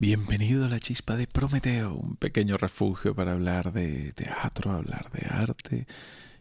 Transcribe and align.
Bienvenido 0.00 0.64
a 0.64 0.68
la 0.70 0.80
chispa 0.80 1.14
de 1.14 1.26
Prometeo, 1.26 1.92
un 1.92 2.16
pequeño 2.16 2.56
refugio 2.56 3.14
para 3.14 3.32
hablar 3.32 3.74
de 3.74 4.12
teatro, 4.12 4.72
hablar 4.72 5.12
de 5.12 5.26
arte 5.28 5.86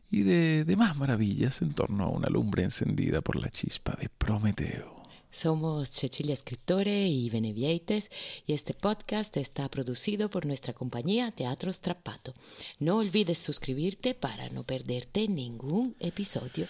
y 0.10 0.24
de 0.24 0.64
demás 0.64 0.96
maravillas 0.96 1.62
en 1.62 1.74
torno 1.74 2.06
a 2.06 2.08
una 2.08 2.30
lumbre 2.30 2.64
encendida 2.64 3.20
por 3.20 3.36
la 3.36 3.50
chispa 3.50 3.98
de 4.00 4.08
Prometeo. 4.08 5.04
Somos 5.30 5.90
Cecilia 5.90 6.38
Scriptore 6.38 7.08
y 7.08 7.30
Benevieites 7.30 8.10
y 8.48 8.54
este 8.54 8.74
podcast 8.74 9.36
está 9.36 9.68
producido 9.68 10.30
por 10.30 10.46
nuestra 10.46 10.72
compañía 10.72 11.30
Teatro 11.32 11.74
Strappato. 11.74 12.34
No 12.80 12.96
olvides 13.00 13.40
suscribirte 13.40 14.14
para 14.14 14.48
no 14.52 14.64
perderte 14.64 15.28
ningún 15.28 15.98
episodio. 16.00 16.66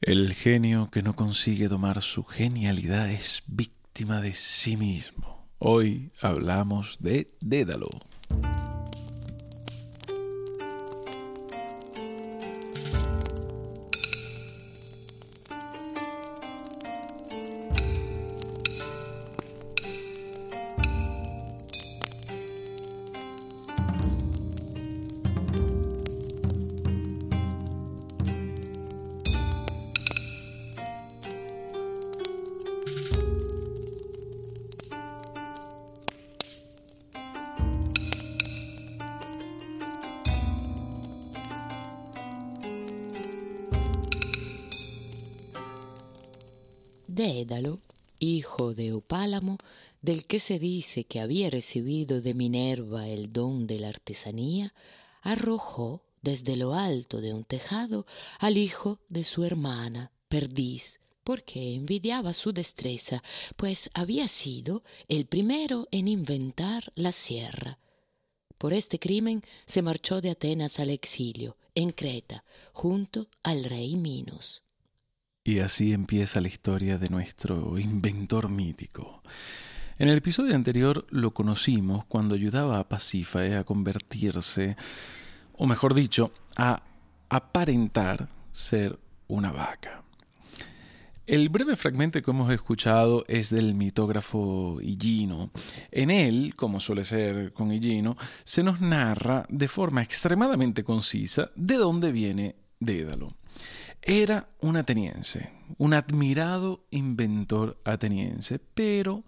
El 0.00 0.32
genio 0.32 0.90
que 0.90 1.02
no 1.02 1.14
consigue 1.14 1.68
domar 1.68 2.00
su 2.00 2.24
genialidad 2.24 3.10
es 3.10 3.42
víctima 3.46 4.22
de 4.22 4.32
sí 4.32 4.78
mismo. 4.78 5.33
Hoy 5.66 6.10
hablamos 6.20 6.98
de 7.00 7.26
Dédalo. 7.40 7.88
Dédalo, 47.24 47.80
hijo 48.18 48.74
de 48.74 48.92
Opálamo, 48.92 49.56
del 50.02 50.26
que 50.26 50.38
se 50.38 50.58
dice 50.58 51.04
que 51.04 51.20
había 51.20 51.48
recibido 51.48 52.20
de 52.20 52.34
Minerva 52.34 53.08
el 53.08 53.32
don 53.32 53.66
de 53.66 53.78
la 53.78 53.88
artesanía, 53.88 54.74
arrojó 55.22 56.02
desde 56.20 56.54
lo 56.54 56.74
alto 56.74 57.22
de 57.22 57.32
un 57.32 57.44
tejado 57.44 58.04
al 58.38 58.58
hijo 58.58 58.98
de 59.08 59.24
su 59.24 59.42
hermana, 59.42 60.12
Perdiz, 60.28 61.00
porque 61.24 61.74
envidiaba 61.74 62.34
su 62.34 62.52
destreza, 62.52 63.22
pues 63.56 63.88
había 63.94 64.28
sido 64.28 64.82
el 65.08 65.24
primero 65.24 65.88
en 65.92 66.08
inventar 66.08 66.92
la 66.94 67.12
sierra. 67.12 67.78
Por 68.58 68.74
este 68.74 68.98
crimen 68.98 69.42
se 69.64 69.80
marchó 69.80 70.20
de 70.20 70.28
Atenas 70.28 70.78
al 70.78 70.90
exilio, 70.90 71.56
en 71.74 71.88
Creta, 71.88 72.44
junto 72.74 73.28
al 73.42 73.64
rey 73.64 73.96
Minos. 73.96 74.64
Y 75.46 75.58
así 75.58 75.92
empieza 75.92 76.40
la 76.40 76.48
historia 76.48 76.96
de 76.96 77.10
nuestro 77.10 77.78
inventor 77.78 78.48
mítico. 78.48 79.22
En 79.98 80.08
el 80.08 80.16
episodio 80.16 80.54
anterior 80.54 81.06
lo 81.10 81.34
conocimos 81.34 82.06
cuando 82.06 82.34
ayudaba 82.34 82.78
a 82.78 82.88
Pasífae 82.88 83.54
a 83.54 83.64
convertirse, 83.64 84.74
o 85.52 85.66
mejor 85.66 85.92
dicho, 85.92 86.32
a 86.56 86.82
aparentar 87.28 88.30
ser 88.52 88.98
una 89.28 89.52
vaca. 89.52 90.02
El 91.26 91.50
breve 91.50 91.76
fragmento 91.76 92.22
que 92.22 92.30
hemos 92.30 92.50
escuchado 92.50 93.26
es 93.28 93.50
del 93.50 93.74
mitógrafo 93.74 94.78
Higino. 94.80 95.50
En 95.90 96.10
él, 96.10 96.54
como 96.56 96.80
suele 96.80 97.04
ser 97.04 97.52
con 97.52 97.70
Higino, 97.70 98.16
se 98.44 98.62
nos 98.62 98.80
narra 98.80 99.44
de 99.50 99.68
forma 99.68 100.02
extremadamente 100.02 100.84
concisa 100.84 101.50
de 101.54 101.74
dónde 101.74 102.12
viene 102.12 102.56
Dédalo. 102.80 103.43
Era 104.06 104.50
un 104.60 104.76
ateniense, 104.76 105.50
un 105.78 105.94
admirado 105.94 106.84
inventor 106.90 107.80
ateniense, 107.86 108.58
pero 108.58 109.24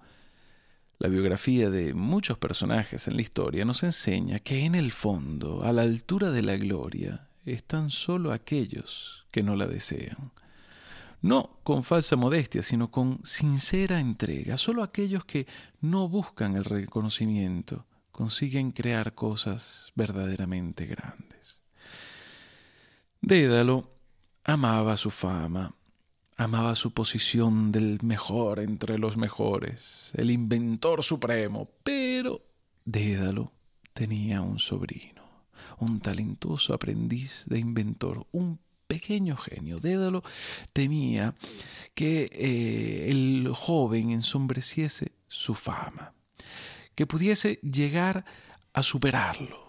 la 0.98 1.09
biografía 1.09 1.70
de 1.70 1.94
muchos 1.94 2.37
personajes 2.37 3.09
en 3.09 3.16
la 3.16 3.22
historia 3.22 3.64
nos 3.64 3.82
enseña 3.84 4.38
que 4.38 4.66
en 4.66 4.75
el 4.75 4.92
fondo, 4.92 5.62
a 5.64 5.72
la 5.72 5.81
altura 5.81 6.31
de 6.31 6.42
la 6.42 6.56
gloria, 6.56 7.26
están 7.47 7.88
solo 7.88 8.32
aquellos 8.32 9.25
que 9.31 9.42
no 9.42 9.56
la 9.56 9.66
desean. 9.66 10.31
No 11.22 11.58
con 11.62 11.82
falsa 11.82 12.16
modestia, 12.16 12.62
sino 12.62 12.91
con 12.91 13.20
sincera 13.25 13.98
entrega. 13.98 14.58
Solo 14.58 14.82
aquellos 14.82 15.25
que 15.25 15.47
no 15.81 16.06
buscan 16.06 16.54
el 16.54 16.66
reconocimiento 16.66 17.87
consiguen 18.12 18.72
crear 18.72 19.14
cosas 19.14 19.91
verdaderamente 19.94 20.84
grandes. 20.84 21.62
Dédalo 23.22 23.95
Amaba 24.48 24.96
su 24.96 25.10
fama, 25.10 25.74
amaba 26.36 26.76
su 26.76 26.92
posición 26.92 27.72
del 27.72 27.98
mejor 28.02 28.60
entre 28.60 28.96
los 28.96 29.16
mejores, 29.16 30.12
el 30.14 30.30
inventor 30.30 31.02
supremo, 31.02 31.68
pero 31.82 32.40
Dédalo 32.84 33.50
tenía 33.92 34.42
un 34.42 34.60
sobrino, 34.60 35.24
un 35.80 35.98
talentoso 35.98 36.74
aprendiz 36.74 37.42
de 37.46 37.58
inventor, 37.58 38.28
un 38.30 38.60
pequeño 38.86 39.36
genio. 39.36 39.80
Dédalo 39.80 40.22
temía 40.72 41.34
que 41.94 42.30
eh, 42.30 43.10
el 43.10 43.50
joven 43.52 44.10
ensombreciese 44.10 45.10
su 45.26 45.56
fama, 45.56 46.12
que 46.94 47.04
pudiese 47.04 47.58
llegar 47.62 48.24
a 48.72 48.84
superarlo 48.84 49.66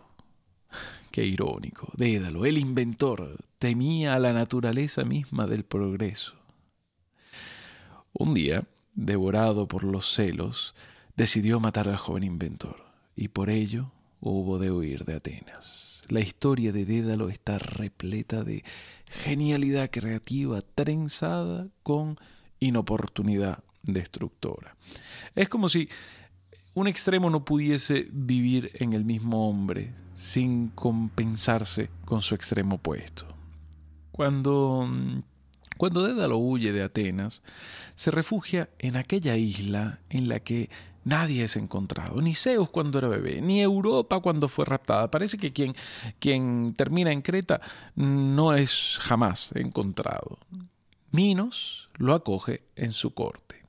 Qué 1.17 1.25
irónico. 1.25 1.91
Dédalo, 1.97 2.45
el 2.45 2.59
inventor, 2.59 3.39
temía 3.59 4.13
a 4.13 4.19
la 4.19 4.33
naturaleza 4.33 5.03
misma 5.03 5.47
del 5.47 5.63
progreso. 5.63 6.33
Un 8.13 8.33
día, 8.33 8.63
devorado 8.93 9.67
por 9.67 9.83
los 9.83 10.13
celos, 10.13 10.75
decidió 11.15 11.59
matar 11.59 11.87
al 11.87 11.97
joven 11.97 12.23
inventor, 12.23 12.83
y 13.15 13.27
por 13.29 13.49
ello 13.49 13.91
hubo 14.19 14.59
de 14.59 14.71
huir 14.71 15.05
de 15.05 15.15
Atenas. 15.15 16.03
La 16.07 16.19
historia 16.21 16.71
de 16.71 16.85
Dédalo 16.85 17.29
está 17.29 17.59
repleta 17.59 18.43
de 18.43 18.63
genialidad 19.05 19.89
creativa 19.91 20.61
trenzada 20.61 21.67
con 21.83 22.17
inoportunidad 22.59 23.63
destructora. 23.83 24.75
Es 25.35 25.49
como 25.49 25.69
si 25.69 25.89
un 26.73 26.87
extremo 26.87 27.29
no 27.29 27.43
pudiese 27.43 28.07
vivir 28.11 28.71
en 28.75 28.93
el 28.93 29.03
mismo 29.03 29.49
hombre 29.49 29.93
sin 30.13 30.69
compensarse 30.69 31.89
con 32.05 32.21
su 32.21 32.35
extremo 32.35 32.75
opuesto. 32.75 33.36
Cuando, 34.17 34.89
cuando 35.77 36.01
Dédalo 36.01 36.39
huye 36.39 36.73
de 36.73 36.81
Atenas, 36.81 37.43
se 37.93 38.09
refugia 38.09 38.67
en 38.79 38.95
aquella 38.95 39.37
isla 39.37 39.99
en 40.09 40.27
la 40.27 40.39
que 40.39 40.71
nadie 41.03 41.43
es 41.43 41.55
encontrado, 41.55 42.19
ni 42.19 42.33
Zeus 42.33 42.67
cuando 42.71 42.97
era 42.97 43.09
bebé, 43.09 43.41
ni 43.41 43.61
Europa 43.61 44.19
cuando 44.19 44.47
fue 44.47 44.65
raptada. 44.65 45.11
Parece 45.11 45.37
que 45.37 45.53
quien, 45.53 45.75
quien 46.17 46.73
termina 46.75 47.11
en 47.11 47.21
Creta 47.21 47.61
no 47.93 48.55
es 48.55 48.97
jamás 48.99 49.51
encontrado. 49.53 50.39
Minos 51.11 51.87
lo 51.97 52.15
acoge 52.15 52.63
en 52.75 52.93
su 52.93 53.13
corte. 53.13 53.61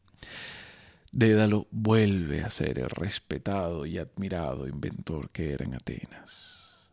Dédalo 1.13 1.67
vuelve 1.71 2.41
a 2.43 2.49
ser 2.49 2.79
el 2.79 2.89
respetado 2.89 3.85
y 3.85 3.99
admirado 3.99 4.67
inventor 4.67 5.29
que 5.29 5.53
era 5.53 5.67
en 5.67 5.75
Atenas. 5.75 6.89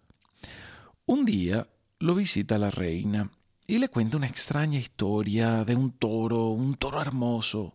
Un 1.06 1.24
día 1.24 1.70
lo 2.00 2.16
visita 2.16 2.58
la 2.58 2.70
reina 2.70 3.32
y 3.68 3.80
le 3.80 3.90
cuenta 3.90 4.18
una 4.18 4.28
extraña 4.28 4.78
historia 4.78 5.66
de 5.66 5.76
un 5.76 5.92
toro, 5.92 6.50
un 6.50 6.76
toro 6.76 7.02
hermoso. 7.02 7.74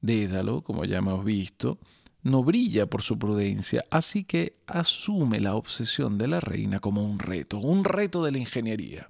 Dédalo, 0.00 0.62
como 0.62 0.84
ya 0.84 0.98
hemos 0.98 1.24
visto, 1.24 1.78
no 2.22 2.44
brilla 2.44 2.86
por 2.86 3.02
su 3.02 3.18
prudencia, 3.18 3.84
así 3.90 4.24
que 4.24 4.56
asume 4.66 5.40
la 5.40 5.54
obsesión 5.54 6.18
de 6.18 6.28
la 6.28 6.40
reina 6.40 6.80
como 6.80 7.04
un 7.04 7.18
reto, 7.18 7.58
un 7.58 7.84
reto 7.84 8.24
de 8.24 8.32
la 8.32 8.38
ingeniería. 8.38 9.08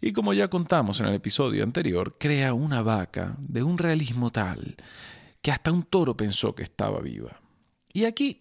Y 0.00 0.12
como 0.12 0.32
ya 0.32 0.48
contamos 0.48 1.00
en 1.00 1.06
el 1.06 1.14
episodio 1.14 1.64
anterior, 1.64 2.16
crea 2.18 2.54
una 2.54 2.82
vaca 2.82 3.36
de 3.40 3.62
un 3.62 3.78
realismo 3.78 4.30
tal 4.30 4.76
que 5.42 5.50
hasta 5.50 5.72
un 5.72 5.82
toro 5.82 6.16
pensó 6.16 6.54
que 6.54 6.62
estaba 6.62 7.00
viva. 7.00 7.40
Y 7.92 8.04
aquí 8.04 8.40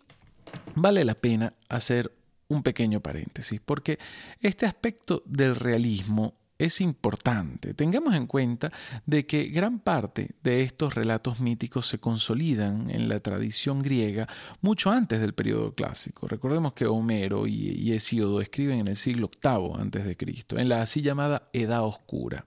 vale 0.75 1.03
la 1.03 1.15
pena 1.15 1.53
hacer 1.67 2.11
un 2.47 2.63
pequeño 2.63 3.01
paréntesis, 3.01 3.59
porque 3.63 3.99
este 4.39 4.65
aspecto 4.65 5.23
del 5.25 5.55
realismo 5.55 6.35
es 6.57 6.81
importante. 6.81 7.73
Tengamos 7.73 8.15
en 8.15 8.27
cuenta 8.27 8.69
de 9.05 9.25
que 9.25 9.45
gran 9.45 9.79
parte 9.79 10.31
de 10.43 10.61
estos 10.61 10.95
relatos 10.95 11.39
míticos 11.39 11.87
se 11.87 11.99
consolidan 11.99 12.89
en 12.89 13.07
la 13.07 13.19
tradición 13.19 13.81
griega 13.81 14.27
mucho 14.61 14.91
antes 14.91 15.21
del 15.21 15.33
periodo 15.33 15.73
clásico. 15.73 16.27
Recordemos 16.27 16.73
que 16.73 16.85
Homero 16.85 17.47
y 17.47 17.91
Hesíodo 17.91 18.41
escriben 18.41 18.79
en 18.79 18.87
el 18.87 18.95
siglo 18.95 19.29
VIII 19.43 19.79
antes 19.79 20.05
de 20.05 20.17
Cristo, 20.17 20.57
en 20.57 20.69
la 20.69 20.81
así 20.81 21.01
llamada 21.01 21.49
Edad 21.53 21.83
Oscura. 21.83 22.45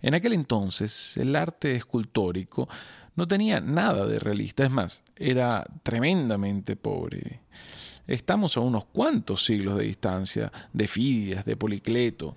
En 0.00 0.14
aquel 0.14 0.32
entonces, 0.32 1.16
el 1.16 1.36
arte 1.36 1.76
escultórico 1.76 2.68
no 3.14 3.28
tenía 3.28 3.60
nada 3.60 4.06
de 4.06 4.18
realista, 4.18 4.64
es 4.64 4.70
más, 4.70 5.02
era 5.16 5.64
tremendamente 5.82 6.76
pobre. 6.76 7.40
Estamos 8.06 8.56
a 8.56 8.60
unos 8.60 8.86
cuantos 8.86 9.44
siglos 9.44 9.78
de 9.78 9.84
distancia 9.84 10.52
de 10.72 10.88
Fidias, 10.88 11.44
de 11.44 11.56
Policleto. 11.56 12.36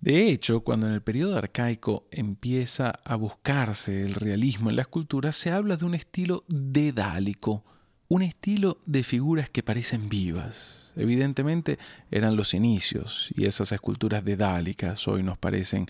De 0.00 0.28
hecho, 0.28 0.60
cuando 0.60 0.86
en 0.86 0.94
el 0.94 1.02
periodo 1.02 1.36
arcaico 1.36 2.06
empieza 2.12 2.90
a 3.04 3.16
buscarse 3.16 4.02
el 4.02 4.14
realismo 4.14 4.70
en 4.70 4.76
la 4.76 4.82
escultura, 4.82 5.32
se 5.32 5.50
habla 5.50 5.76
de 5.76 5.84
un 5.84 5.94
estilo 5.94 6.44
dedálico, 6.46 7.64
un 8.06 8.22
estilo 8.22 8.78
de 8.86 9.02
figuras 9.02 9.50
que 9.50 9.64
parecen 9.64 10.08
vivas. 10.08 10.92
Evidentemente 10.94 11.78
eran 12.10 12.36
los 12.36 12.54
inicios 12.54 13.30
y 13.34 13.46
esas 13.46 13.72
esculturas 13.72 14.24
dedálicas 14.24 15.06
hoy 15.08 15.24
nos 15.24 15.36
parecen 15.36 15.86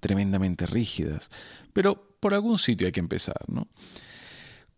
tremendamente 0.00 0.66
rígidas, 0.66 1.30
pero 1.72 2.16
por 2.18 2.34
algún 2.34 2.58
sitio 2.58 2.86
hay 2.86 2.92
que 2.92 3.00
empezar, 3.00 3.40
¿no? 3.46 3.68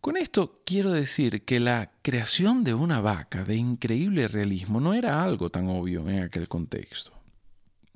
Con 0.02 0.18
esto 0.18 0.60
quiero 0.66 0.92
decir 0.92 1.44
que 1.44 1.60
la 1.60 1.90
creación 2.02 2.62
de 2.62 2.74
una 2.74 3.00
vaca 3.00 3.44
de 3.44 3.56
increíble 3.56 4.28
realismo 4.28 4.78
no 4.78 4.92
era 4.92 5.24
algo 5.24 5.48
tan 5.48 5.68
obvio 5.68 6.06
en 6.10 6.24
aquel 6.24 6.46
contexto. 6.46 7.13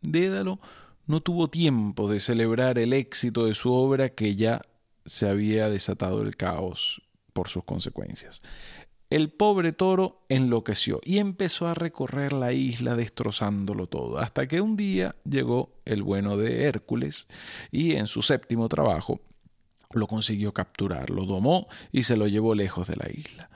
Dédalo 0.02 0.60
no 1.06 1.20
tuvo 1.20 1.48
tiempo 1.48 2.10
de 2.10 2.20
celebrar 2.20 2.78
el 2.78 2.92
éxito 2.92 3.46
de 3.46 3.54
su 3.54 3.72
obra 3.72 4.10
que 4.10 4.36
ya 4.36 4.62
se 5.06 5.28
había 5.28 5.68
desatado 5.70 6.22
el 6.22 6.36
caos 6.36 7.02
por 7.32 7.48
sus 7.48 7.64
consecuencias. 7.64 8.42
El 9.10 9.30
pobre 9.30 9.72
toro 9.72 10.20
enloqueció 10.28 11.00
y 11.02 11.16
empezó 11.16 11.66
a 11.66 11.72
recorrer 11.72 12.34
la 12.34 12.52
isla 12.52 12.94
destrozándolo 12.94 13.86
todo, 13.86 14.18
hasta 14.18 14.46
que 14.46 14.60
un 14.60 14.76
día 14.76 15.16
llegó 15.24 15.72
el 15.86 16.02
bueno 16.02 16.36
de 16.36 16.64
Hércules 16.64 17.26
y 17.70 17.94
en 17.94 18.06
su 18.06 18.20
séptimo 18.20 18.68
trabajo 18.68 19.20
lo 19.92 20.06
consiguió 20.06 20.52
capturar, 20.52 21.08
lo 21.08 21.24
domó 21.24 21.68
y 21.90 22.02
se 22.02 22.18
lo 22.18 22.26
llevó 22.26 22.54
lejos 22.54 22.86
de 22.86 22.96
la 22.96 23.10
isla. 23.10 23.48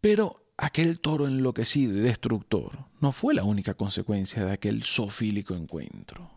Pero 0.00 0.47
aquel 0.58 0.98
toro 0.98 1.26
enloquecido 1.26 1.96
y 1.96 2.00
destructor 2.00 2.86
no 3.00 3.12
fue 3.12 3.32
la 3.32 3.44
única 3.44 3.74
consecuencia 3.74 4.44
de 4.44 4.52
aquel 4.52 4.82
zoofílico 4.82 5.54
encuentro. 5.54 6.30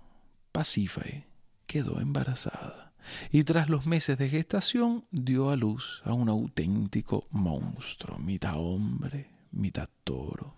Pasífae 0.51 1.25
quedó 1.65 1.99
embarazada 1.99 2.93
y 3.31 3.43
tras 3.43 3.67
los 3.67 3.87
meses 3.87 4.17
de 4.19 4.29
gestación 4.29 5.05
dio 5.11 5.49
a 5.49 5.55
luz 5.55 6.01
a 6.05 6.13
un 6.13 6.29
auténtico 6.29 7.27
monstruo, 7.31 8.19
mitad 8.19 8.57
hombre, 8.57 9.31
mitad 9.51 9.89
toro, 10.03 10.53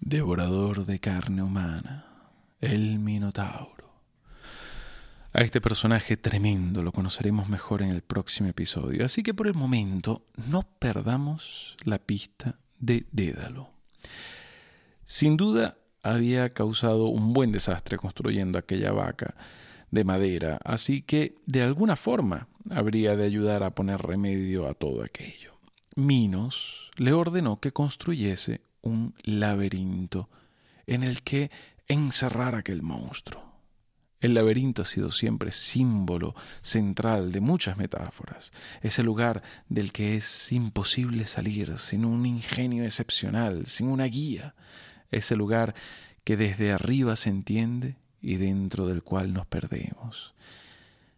devorador 0.00 0.84
de 0.84 0.98
carne 0.98 1.42
humana, 1.42 2.06
el 2.60 2.98
Minotauro. 2.98 3.74
A 5.32 5.42
este 5.42 5.60
personaje 5.60 6.16
tremendo 6.16 6.82
lo 6.82 6.92
conoceremos 6.92 7.48
mejor 7.48 7.82
en 7.82 7.90
el 7.90 8.02
próximo 8.02 8.48
episodio, 8.48 9.04
así 9.04 9.22
que 9.22 9.34
por 9.34 9.46
el 9.46 9.54
momento 9.54 10.26
no 10.48 10.62
perdamos 10.78 11.76
la 11.84 11.98
pista 11.98 12.56
de 12.84 13.06
Dédalo. 13.12 13.70
Sin 15.04 15.36
duda 15.36 15.76
había 16.02 16.52
causado 16.52 17.06
un 17.06 17.32
buen 17.32 17.52
desastre 17.52 17.96
construyendo 17.96 18.58
aquella 18.58 18.92
vaca, 18.92 19.34
de 19.90 20.04
madera, 20.04 20.58
así 20.64 21.02
que 21.02 21.36
de 21.46 21.62
alguna 21.62 21.94
forma 21.94 22.48
habría 22.68 23.16
de 23.16 23.24
ayudar 23.24 23.62
a 23.62 23.74
poner 23.74 24.02
remedio 24.02 24.66
a 24.66 24.74
todo 24.74 25.04
aquello. 25.04 25.54
Minos 25.94 26.90
le 26.96 27.12
ordenó 27.12 27.60
que 27.60 27.72
construyese 27.72 28.62
un 28.82 29.14
laberinto 29.22 30.28
en 30.86 31.04
el 31.04 31.22
que 31.22 31.50
encerrar 31.86 32.56
aquel 32.56 32.82
monstruo. 32.82 33.53
El 34.24 34.32
laberinto 34.32 34.80
ha 34.80 34.84
sido 34.86 35.12
siempre 35.12 35.52
símbolo 35.52 36.34
central 36.62 37.30
de 37.30 37.42
muchas 37.42 37.76
metáforas, 37.76 38.52
ese 38.80 39.02
lugar 39.02 39.42
del 39.68 39.92
que 39.92 40.16
es 40.16 40.50
imposible 40.50 41.26
salir 41.26 41.76
sin 41.76 42.06
un 42.06 42.24
ingenio 42.24 42.84
excepcional, 42.84 43.66
sin 43.66 43.86
una 43.86 44.06
guía, 44.06 44.54
ese 45.10 45.36
lugar 45.36 45.74
que 46.24 46.38
desde 46.38 46.72
arriba 46.72 47.16
se 47.16 47.28
entiende 47.28 47.98
y 48.22 48.36
dentro 48.36 48.86
del 48.86 49.02
cual 49.02 49.34
nos 49.34 49.44
perdemos. 49.44 50.34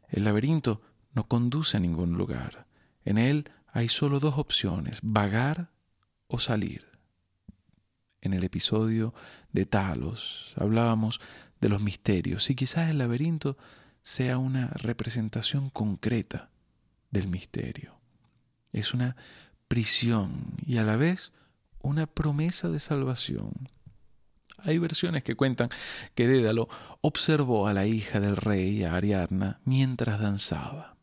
El 0.09 0.25
laberinto 0.25 0.83
no 1.15 1.29
conduce 1.29 1.77
a 1.77 1.81
ningún 1.81 2.15
lugar. 2.15 2.67
En 3.05 3.19
él 3.19 3.49
hay 3.69 3.89
solo 3.89 4.19
dos 4.19 4.37
opciones, 4.37 4.99
vagar 5.01 5.71
o 6.27 6.41
salir. 6.41 6.96
En 8.21 8.33
el 8.33 8.45
episodio 8.45 9.15
de 9.53 9.67
Talos 9.67 10.53
hablábamos 10.57 11.21
de 11.61 11.69
los 11.69 11.83
misterios 11.83 12.51
y 12.51 12.55
quizás 12.55 12.91
el 12.91 12.99
laberinto 12.99 13.57
sea 14.03 14.39
una 14.39 14.69
representación 14.69 15.71
concreta 15.71 16.51
del 17.11 17.29
misterio. 17.29 17.99
Es 18.73 18.95
una 18.95 19.17
prisión 19.69 20.55
y 20.65 20.77
a 20.79 20.85
la 20.85 20.97
vez 20.97 21.33
una 21.81 22.07
promesa 22.07 22.69
de 22.69 22.81
salvación. 22.81 23.53
Hay 24.59 24.79
versiones 24.79 25.23
que 25.23 25.37
cuentan 25.37 25.69
que 26.15 26.27
Dédalo 26.27 26.69
observó 27.01 27.69
a 27.69 27.73
la 27.73 27.87
hija 27.87 28.21
del 28.21 28.37
rey, 28.37 28.85
a 28.85 28.95
Ariadna, 28.95 29.61
mientras 29.65 30.19
danzaba. 30.19 30.97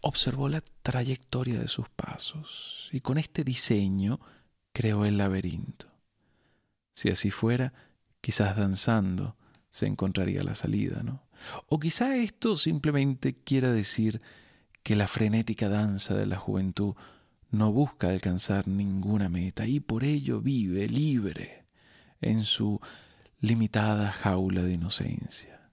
Observó 0.00 0.48
la 0.48 0.62
trayectoria 0.82 1.58
de 1.58 1.68
sus 1.68 1.88
pasos 1.88 2.88
y 2.92 3.00
con 3.00 3.18
este 3.18 3.44
diseño 3.44 4.20
creó 4.72 5.04
el 5.04 5.16
laberinto. 5.16 5.95
Si 6.96 7.10
así 7.10 7.30
fuera, 7.30 7.74
quizás 8.22 8.56
danzando 8.56 9.36
se 9.68 9.86
encontraría 9.86 10.42
la 10.42 10.54
salida, 10.54 11.02
¿no? 11.02 11.22
O 11.68 11.78
quizá 11.78 12.16
esto 12.16 12.56
simplemente 12.56 13.34
quiera 13.34 13.70
decir 13.70 14.22
que 14.82 14.96
la 14.96 15.06
frenética 15.06 15.68
danza 15.68 16.14
de 16.14 16.24
la 16.24 16.38
juventud 16.38 16.94
no 17.50 17.70
busca 17.70 18.08
alcanzar 18.08 18.66
ninguna 18.66 19.28
meta 19.28 19.66
y 19.66 19.78
por 19.78 20.04
ello 20.04 20.40
vive 20.40 20.88
libre 20.88 21.66
en 22.22 22.44
su 22.44 22.80
limitada 23.40 24.10
jaula 24.10 24.62
de 24.62 24.72
inocencia. 24.72 25.70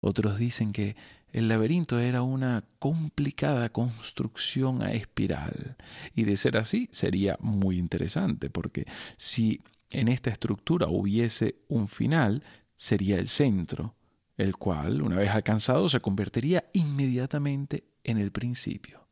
Otros 0.00 0.36
dicen 0.36 0.72
que 0.72 0.96
el 1.32 1.46
laberinto 1.46 2.00
era 2.00 2.22
una 2.22 2.64
complicada 2.80 3.68
construcción 3.68 4.82
a 4.82 4.92
espiral, 4.92 5.76
y 6.14 6.24
de 6.24 6.36
ser 6.36 6.56
así 6.56 6.88
sería 6.90 7.36
muy 7.40 7.78
interesante, 7.78 8.50
porque 8.50 8.86
si 9.16 9.60
en 10.00 10.08
esta 10.08 10.30
estructura 10.30 10.88
hubiese 10.88 11.56
un 11.68 11.88
final, 11.88 12.42
sería 12.76 13.18
el 13.18 13.28
centro, 13.28 13.94
el 14.36 14.56
cual, 14.56 15.02
una 15.02 15.16
vez 15.16 15.30
alcanzado, 15.30 15.88
se 15.88 16.00
convertiría 16.00 16.68
inmediatamente 16.72 17.84
en 18.04 18.18
el 18.18 18.30
principio, 18.32 19.08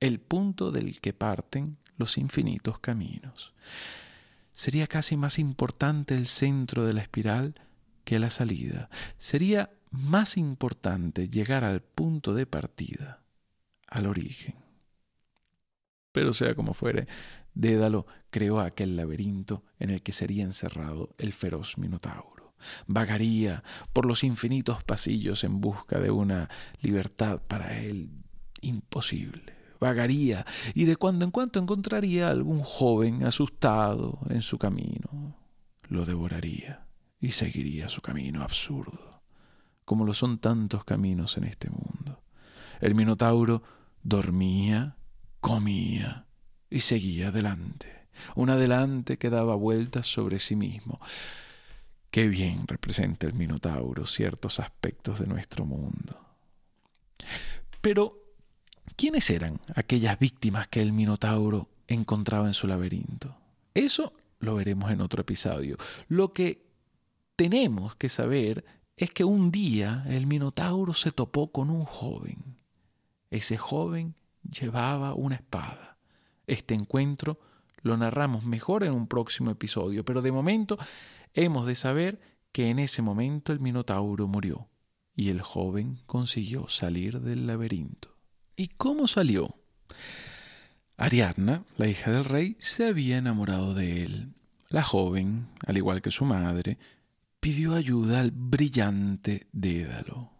el 0.00 0.20
punto 0.20 0.70
del 0.70 1.00
que 1.00 1.12
parten 1.12 1.78
los 1.96 2.18
infinitos 2.18 2.78
caminos 2.78 3.54
sería 4.56 4.86
casi 4.86 5.16
más 5.16 5.38
importante 5.38 6.16
el 6.16 6.26
centro 6.26 6.86
de 6.86 6.94
la 6.94 7.02
espiral 7.02 7.54
que 8.04 8.18
la 8.18 8.30
salida. 8.30 8.88
Sería 9.18 9.70
más 9.90 10.36
importante 10.36 11.28
llegar 11.28 11.62
al 11.62 11.82
punto 11.82 12.34
de 12.34 12.46
partida, 12.46 13.22
al 13.86 14.06
origen. 14.06 14.56
Pero 16.10 16.32
sea 16.32 16.54
como 16.54 16.72
fuere, 16.72 17.06
Dédalo 17.56 18.06
creó 18.28 18.60
aquel 18.60 18.96
laberinto 18.96 19.64
en 19.78 19.88
el 19.88 20.02
que 20.02 20.12
sería 20.12 20.44
encerrado 20.44 21.14
el 21.16 21.32
feroz 21.32 21.78
Minotauro. 21.78 22.54
Vagaría 22.86 23.64
por 23.94 24.04
los 24.04 24.24
infinitos 24.24 24.84
pasillos 24.84 25.42
en 25.42 25.62
busca 25.62 25.98
de 25.98 26.10
una 26.10 26.50
libertad 26.82 27.40
para 27.48 27.78
él 27.78 28.10
imposible 28.60 29.56
vagaría 29.78 30.46
y 30.74 30.84
de 30.84 30.96
cuando 30.96 31.26
en 31.26 31.30
cuando 31.30 31.60
encontraría 31.60 32.30
algún 32.30 32.62
joven 32.62 33.24
asustado 33.24 34.18
en 34.30 34.40
su 34.40 34.58
camino. 34.58 35.36
Lo 35.88 36.06
devoraría 36.06 36.86
y 37.20 37.32
seguiría 37.32 37.90
su 37.90 38.00
camino 38.00 38.42
absurdo, 38.42 39.22
como 39.84 40.06
lo 40.06 40.14
son 40.14 40.38
tantos 40.38 40.84
caminos 40.84 41.36
en 41.36 41.44
este 41.44 41.68
mundo. 41.68 42.22
El 42.80 42.94
Minotauro 42.94 43.62
dormía, 44.02 44.96
comía 45.40 46.25
y 46.70 46.80
seguía 46.80 47.28
adelante, 47.28 48.06
un 48.34 48.50
adelante 48.50 49.18
que 49.18 49.30
daba 49.30 49.54
vueltas 49.54 50.06
sobre 50.06 50.38
sí 50.38 50.56
mismo. 50.56 51.00
Qué 52.10 52.28
bien 52.28 52.66
representa 52.66 53.26
el 53.26 53.34
Minotauro 53.34 54.06
ciertos 54.06 54.58
aspectos 54.60 55.20
de 55.20 55.26
nuestro 55.26 55.64
mundo. 55.64 56.18
Pero 57.80 58.26
¿Quiénes 58.94 59.28
eran 59.28 59.60
aquellas 59.74 60.18
víctimas 60.18 60.68
que 60.68 60.80
el 60.80 60.92
Minotauro 60.92 61.68
encontraba 61.88 62.46
en 62.46 62.54
su 62.54 62.66
laberinto? 62.66 63.36
Eso 63.74 64.14
lo 64.38 64.54
veremos 64.54 64.90
en 64.90 65.00
otro 65.00 65.20
episodio. 65.20 65.76
Lo 66.08 66.32
que 66.32 66.64
tenemos 67.34 67.94
que 67.96 68.08
saber 68.08 68.64
es 68.96 69.10
que 69.10 69.24
un 69.24 69.50
día 69.50 70.04
el 70.08 70.26
Minotauro 70.26 70.94
se 70.94 71.12
topó 71.12 71.52
con 71.52 71.68
un 71.68 71.84
joven. 71.84 72.56
Ese 73.30 73.58
joven 73.58 74.14
llevaba 74.42 75.12
una 75.12 75.34
espada. 75.34 75.95
Este 76.46 76.74
encuentro 76.74 77.38
lo 77.82 77.96
narramos 77.96 78.44
mejor 78.44 78.84
en 78.84 78.92
un 78.92 79.06
próximo 79.06 79.50
episodio, 79.50 80.04
pero 80.04 80.20
de 80.22 80.32
momento 80.32 80.78
hemos 81.34 81.66
de 81.66 81.74
saber 81.74 82.20
que 82.52 82.70
en 82.70 82.78
ese 82.78 83.02
momento 83.02 83.52
el 83.52 83.60
Minotauro 83.60 84.26
murió 84.28 84.68
y 85.14 85.30
el 85.30 85.42
joven 85.42 86.00
consiguió 86.06 86.68
salir 86.68 87.20
del 87.20 87.46
laberinto. 87.46 88.16
¿Y 88.56 88.68
cómo 88.68 89.06
salió? 89.06 89.54
Ariadna, 90.96 91.64
la 91.76 91.88
hija 91.88 92.10
del 92.10 92.24
rey, 92.24 92.56
se 92.58 92.86
había 92.86 93.18
enamorado 93.18 93.74
de 93.74 94.04
él. 94.04 94.32
La 94.68 94.82
joven, 94.82 95.48
al 95.66 95.76
igual 95.76 96.02
que 96.02 96.10
su 96.10 96.24
madre, 96.24 96.78
pidió 97.40 97.74
ayuda 97.74 98.20
al 98.20 98.30
brillante 98.32 99.46
Dédalo. 99.52 100.32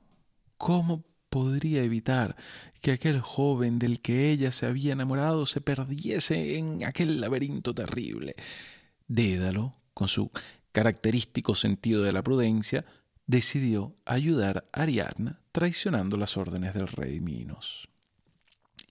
¿Cómo 0.56 1.04
podría 1.28 1.82
evitar 1.82 2.36
que 2.80 2.92
aquel 2.92 3.20
joven 3.20 3.78
del 3.78 4.00
que 4.00 4.30
ella 4.30 4.52
se 4.52 4.66
había 4.66 4.92
enamorado 4.92 5.46
se 5.46 5.60
perdiese 5.60 6.58
en 6.58 6.84
aquel 6.84 7.20
laberinto 7.20 7.74
terrible? 7.74 8.36
Dédalo, 9.08 9.74
con 9.94 10.08
su 10.08 10.30
característico 10.72 11.54
sentido 11.54 12.02
de 12.02 12.12
la 12.12 12.22
prudencia, 12.22 12.84
decidió 13.26 13.96
ayudar 14.04 14.68
a 14.72 14.82
Ariadna 14.82 15.40
traicionando 15.52 16.16
las 16.16 16.36
órdenes 16.36 16.74
del 16.74 16.88
rey 16.88 17.20
Minos. 17.20 17.88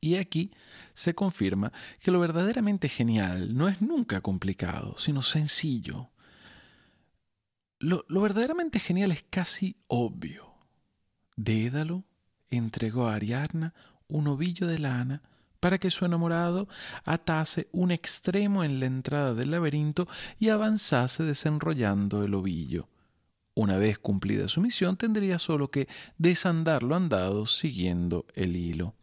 Y 0.02 0.16
aquí 0.18 0.52
se 0.94 1.16
confirma 1.16 1.72
que 2.00 2.12
lo 2.12 2.20
verdaderamente 2.20 2.90
genial 2.90 3.56
no 3.56 3.68
es 3.68 3.82
nunca 3.82 4.22
complicado, 4.22 4.98
sino 4.98 5.22
sencillo. 5.22 6.10
Lo, 7.80 8.06
verdaderamente 8.08 8.80
genial 8.80 9.12
es 9.12 9.24
casi 9.30 9.78
obvio. 9.88 10.54
Dédalo 11.36 12.04
entregó 12.56 13.08
a 13.08 13.16
Ariadna 13.16 13.74
un 14.08 14.28
ovillo 14.28 14.68
de 14.68 14.80
lana 14.80 15.22
para 15.60 15.80
que 15.80 15.90
su 15.90 16.06
enamorado 16.06 16.68
atase 17.06 17.68
un 17.72 17.92
extremo 17.92 18.64
en 18.64 18.80
la 18.80 18.86
entrada 18.86 19.34
del 19.34 19.52
laberinto 19.52 20.08
y 20.38 20.50
avanzase 20.50 21.24
desenrollando 21.24 22.24
el 22.24 22.36
ovillo. 22.36 22.88
Una 23.56 23.78
vez 23.78 23.98
cumplida 23.98 24.48
su 24.48 24.62
misión, 24.62 24.98
tendría 24.98 25.40
solo 25.40 25.72
que 25.72 25.88
desandar 26.18 26.84
lo 26.84 26.96
andado 26.96 27.48
siguiendo 27.48 28.26
el 28.36 28.56
hilo. 28.56 28.94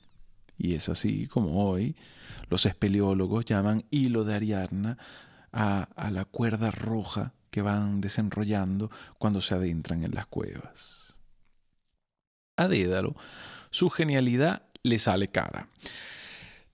Y 0.56 0.74
es 0.74 0.88
así 0.88 1.26
como 1.26 1.68
hoy 1.68 1.96
los 2.48 2.66
espeleólogos 2.66 3.44
llaman 3.44 3.84
hilo 3.90 4.24
de 4.24 4.34
Ariadna 4.34 4.98
a, 5.52 5.88
a 5.96 6.10
la 6.10 6.26
cuerda 6.26 6.70
roja 6.70 7.32
que 7.50 7.62
van 7.62 8.00
desenrollando 8.00 8.90
cuando 9.18 9.40
se 9.40 9.54
adentran 9.54 10.04
en 10.04 10.14
las 10.14 10.26
cuevas. 10.26 11.01
A 12.56 12.68
Dédalo, 12.68 13.14
su 13.70 13.88
genialidad 13.90 14.62
le 14.82 14.98
sale 14.98 15.28
cara. 15.28 15.68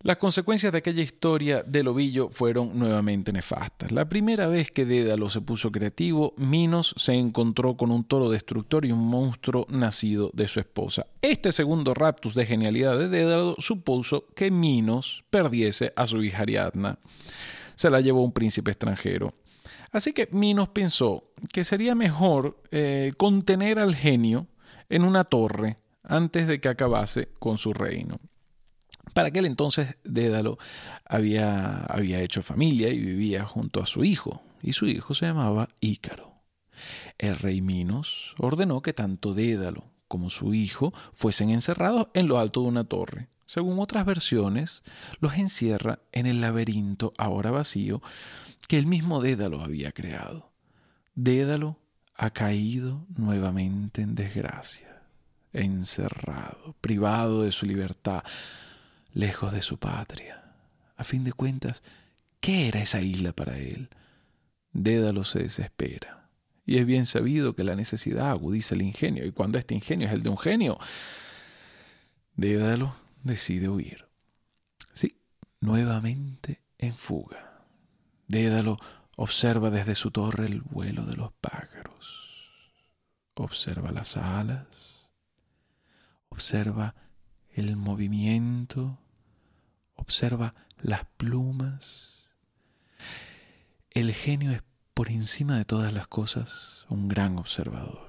Las 0.03 0.17
consecuencias 0.19 0.71
de 0.71 0.79
aquella 0.79 1.03
historia 1.03 1.65
del 1.65 1.89
ovillo 1.89 2.29
fueron 2.29 2.79
nuevamente 2.79 3.33
nefastas. 3.33 3.91
La 3.91 4.09
primera 4.09 4.47
vez 4.47 4.71
que 4.71 4.85
Dédalo 4.85 5.29
se 5.29 5.41
puso 5.41 5.73
creativo, 5.73 6.35
Minos 6.37 6.95
se 6.97 7.15
encontró 7.15 7.77
con 7.77 7.91
un 7.91 8.05
toro 8.05 8.31
destructor 8.31 8.85
y 8.85 8.93
un 8.93 9.05
monstruo 9.05 9.67
nacido 9.71 10.31
de 10.35 10.47
su 10.47 10.61
esposa. 10.61 11.07
Este 11.21 11.51
segundo 11.51 11.95
raptus 11.95 12.37
de 12.37 12.47
genialidad 12.47 12.97
de 12.97 13.09
Dédalo 13.09 13.57
supuso 13.59 14.27
que 14.37 14.53
Minos 14.53 15.25
perdiese 15.31 15.93
a 15.97 16.07
su 16.07 16.23
hija 16.23 16.43
Ariadna. 16.43 16.99
Se 17.75 17.91
la 17.91 18.01
llevó 18.01 18.23
un 18.23 18.33
príncipe 18.33 18.71
extranjero. 18.71 19.35
Así 19.91 20.13
que 20.13 20.29
Minos 20.31 20.69
pensó 20.69 21.33
que 21.53 21.65
sería 21.65 21.97
mejor 21.97 22.63
eh, 22.71 23.13
contener 23.17 23.81
al 23.81 23.97
genio 23.97 24.47
en 24.89 25.05
una 25.05 25.25
torre 25.25 25.77
antes 26.03 26.47
de 26.47 26.61
que 26.61 26.69
acabase 26.69 27.29
con 27.39 27.59
su 27.59 27.73
reino. 27.73 28.19
Para 29.15 29.29
aquel 29.29 29.47
entonces 29.47 29.97
Dédalo 30.05 30.59
había, 31.05 31.85
había 31.85 32.21
hecho 32.21 32.43
familia 32.43 32.89
y 32.89 32.99
vivía 32.99 33.45
junto 33.45 33.83
a 33.83 33.87
su 33.87 34.05
hijo, 34.05 34.43
y 34.63 34.73
su 34.73 34.87
hijo 34.87 35.15
se 35.15 35.27
llamaba 35.27 35.69
Ícaro. 35.81 36.35
El 37.19 37.37
rey 37.37 37.61
Minos 37.61 38.35
ordenó 38.39 38.83
que 38.83 38.93
tanto 38.93 39.35
Dédalo 39.35 39.85
como 40.07 40.31
su 40.31 40.55
hijo 40.55 40.95
fuesen 41.13 41.51
encerrados 41.51 42.09
en 42.15 42.29
lo 42.29 42.39
alto 42.39 42.63
de 42.63 42.69
una 42.69 42.85
torre. 42.85 43.29
Según 43.45 43.79
otras 43.79 44.05
versiones, 44.05 44.83
los 45.21 45.35
encierra 45.35 46.01
en 46.13 46.27
el 46.27 46.41
laberinto 46.41 47.13
ahora 47.19 47.51
vacío 47.51 48.03
que 48.69 48.79
el 48.79 48.87
mismo 48.87 49.21
Dédalo 49.21 49.61
había 49.61 49.93
creado. 49.93 50.51
Dédalo 51.15 51.79
ha 52.19 52.31
caído 52.31 53.07
nuevamente 53.17 54.03
en 54.03 54.17
desgracia, 54.17 55.03
encerrado, 55.53 56.75
privado 56.81 57.45
de 57.45 57.53
su 57.53 57.65
libertad, 57.65 58.25
lejos 59.15 59.53
de 59.53 59.63
su 59.63 59.79
patria. 59.79 60.43
A 60.97 61.05
fin 61.05 61.23
de 61.23 61.33
cuentas, 61.33 61.85
¿qué 62.41 62.67
era 62.69 62.83
esa 62.83 63.01
isla 63.01 63.33
para 63.33 63.57
él? 63.57 63.89
Dédalo 64.73 65.23
se 65.23 65.39
desespera. 65.39 66.29
Y 66.67 66.79
es 66.79 66.87
bien 66.87 67.07
sabido 67.07 67.55
que 67.55 67.65
la 67.65 67.77
necesidad 67.77 68.31
agudiza 68.31 68.75
el 68.75 68.83
ingenio, 68.83 69.25
y 69.25 69.31
cuando 69.31 69.57
este 69.57 69.77
ingenio 69.77 70.09
es 70.09 70.13
el 70.13 70.25
de 70.25 70.29
un 70.29 70.39
genio, 70.39 70.79
Dédalo 72.35 72.95
decide 73.23 73.69
huir. 73.69 74.07
Sí, 74.93 75.21
nuevamente 75.61 76.63
en 76.79 76.95
fuga. 76.95 77.65
Dédalo 78.27 78.77
observa 79.17 79.71
desde 79.71 79.95
su 79.95 80.11
torre 80.11 80.47
el 80.47 80.63
vuelo 80.63 81.05
de 81.05 81.17
los 81.17 81.33
pájaros. 81.33 81.88
Observa 83.39 83.93
las 83.93 84.17
alas. 84.17 85.11
Observa 86.29 86.95
el 87.55 87.77
movimiento 87.77 88.99
observa 89.99 90.55
las 90.81 91.05
plumas. 91.17 92.31
El 93.91 94.15
genio 94.15 94.53
es 94.53 94.63
por 94.95 95.11
encima 95.11 95.59
de 95.59 95.65
todas 95.65 95.93
las 95.93 96.07
cosas 96.07 96.87
un 96.89 97.09
gran 97.09 97.37
observador. 97.37 98.09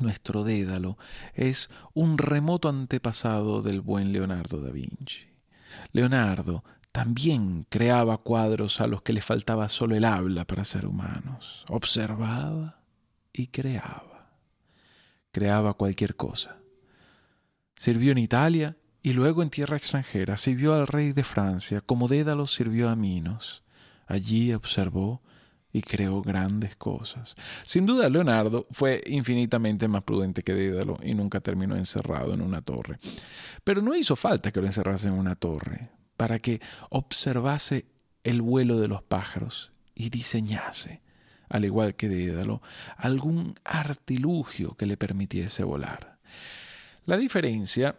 Nuestro 0.00 0.44
Dédalo 0.44 0.96
es 1.34 1.70
un 1.92 2.18
remoto 2.18 2.68
antepasado 2.68 3.62
del 3.62 3.80
buen 3.80 4.12
Leonardo 4.12 4.60
da 4.60 4.70
Vinci. 4.70 5.26
Leonardo 5.92 6.64
también 6.92 7.66
creaba 7.68 8.18
cuadros 8.18 8.80
a 8.80 8.86
los 8.86 9.02
que 9.02 9.12
le 9.12 9.22
faltaba 9.22 9.68
solo 9.68 9.96
el 9.96 10.04
habla 10.04 10.46
para 10.46 10.64
ser 10.64 10.86
humanos. 10.86 11.64
Observaba 11.68 12.80
y 13.32 13.48
creaba. 13.48 14.15
Creaba 15.36 15.74
cualquier 15.74 16.16
cosa. 16.16 16.56
Sirvió 17.74 18.12
en 18.12 18.16
Italia 18.16 18.74
y 19.02 19.12
luego 19.12 19.42
en 19.42 19.50
tierra 19.50 19.76
extranjera 19.76 20.38
sirvió 20.38 20.72
al 20.72 20.86
rey 20.86 21.12
de 21.12 21.24
Francia, 21.24 21.82
como 21.82 22.08
Dédalo 22.08 22.46
sirvió 22.46 22.88
a 22.88 22.96
Minos. 22.96 23.62
Allí 24.06 24.54
observó 24.54 25.20
y 25.74 25.82
creó 25.82 26.22
grandes 26.22 26.74
cosas. 26.76 27.34
Sin 27.66 27.84
duda, 27.84 28.08
Leonardo 28.08 28.66
fue 28.70 29.04
infinitamente 29.08 29.88
más 29.88 30.04
prudente 30.04 30.42
que 30.42 30.54
Dédalo 30.54 30.96
y 31.02 31.12
nunca 31.12 31.40
terminó 31.40 31.76
encerrado 31.76 32.32
en 32.32 32.40
una 32.40 32.62
torre. 32.62 32.98
Pero 33.62 33.82
no 33.82 33.94
hizo 33.94 34.16
falta 34.16 34.50
que 34.50 34.62
lo 34.62 34.66
encerrase 34.66 35.08
en 35.08 35.18
una 35.18 35.34
torre 35.34 35.90
para 36.16 36.38
que 36.38 36.62
observase 36.88 37.84
el 38.24 38.40
vuelo 38.40 38.80
de 38.80 38.88
los 38.88 39.02
pájaros 39.02 39.70
y 39.94 40.08
diseñase, 40.08 41.02
al 41.48 41.64
igual 41.64 41.94
que 41.94 42.08
Dédalo, 42.08 42.62
algún 42.96 43.58
artilugio 43.64 44.74
que 44.76 44.86
le 44.86 44.96
permitiese 44.96 45.64
volar. 45.64 46.18
La 47.04 47.16
diferencia 47.16 47.96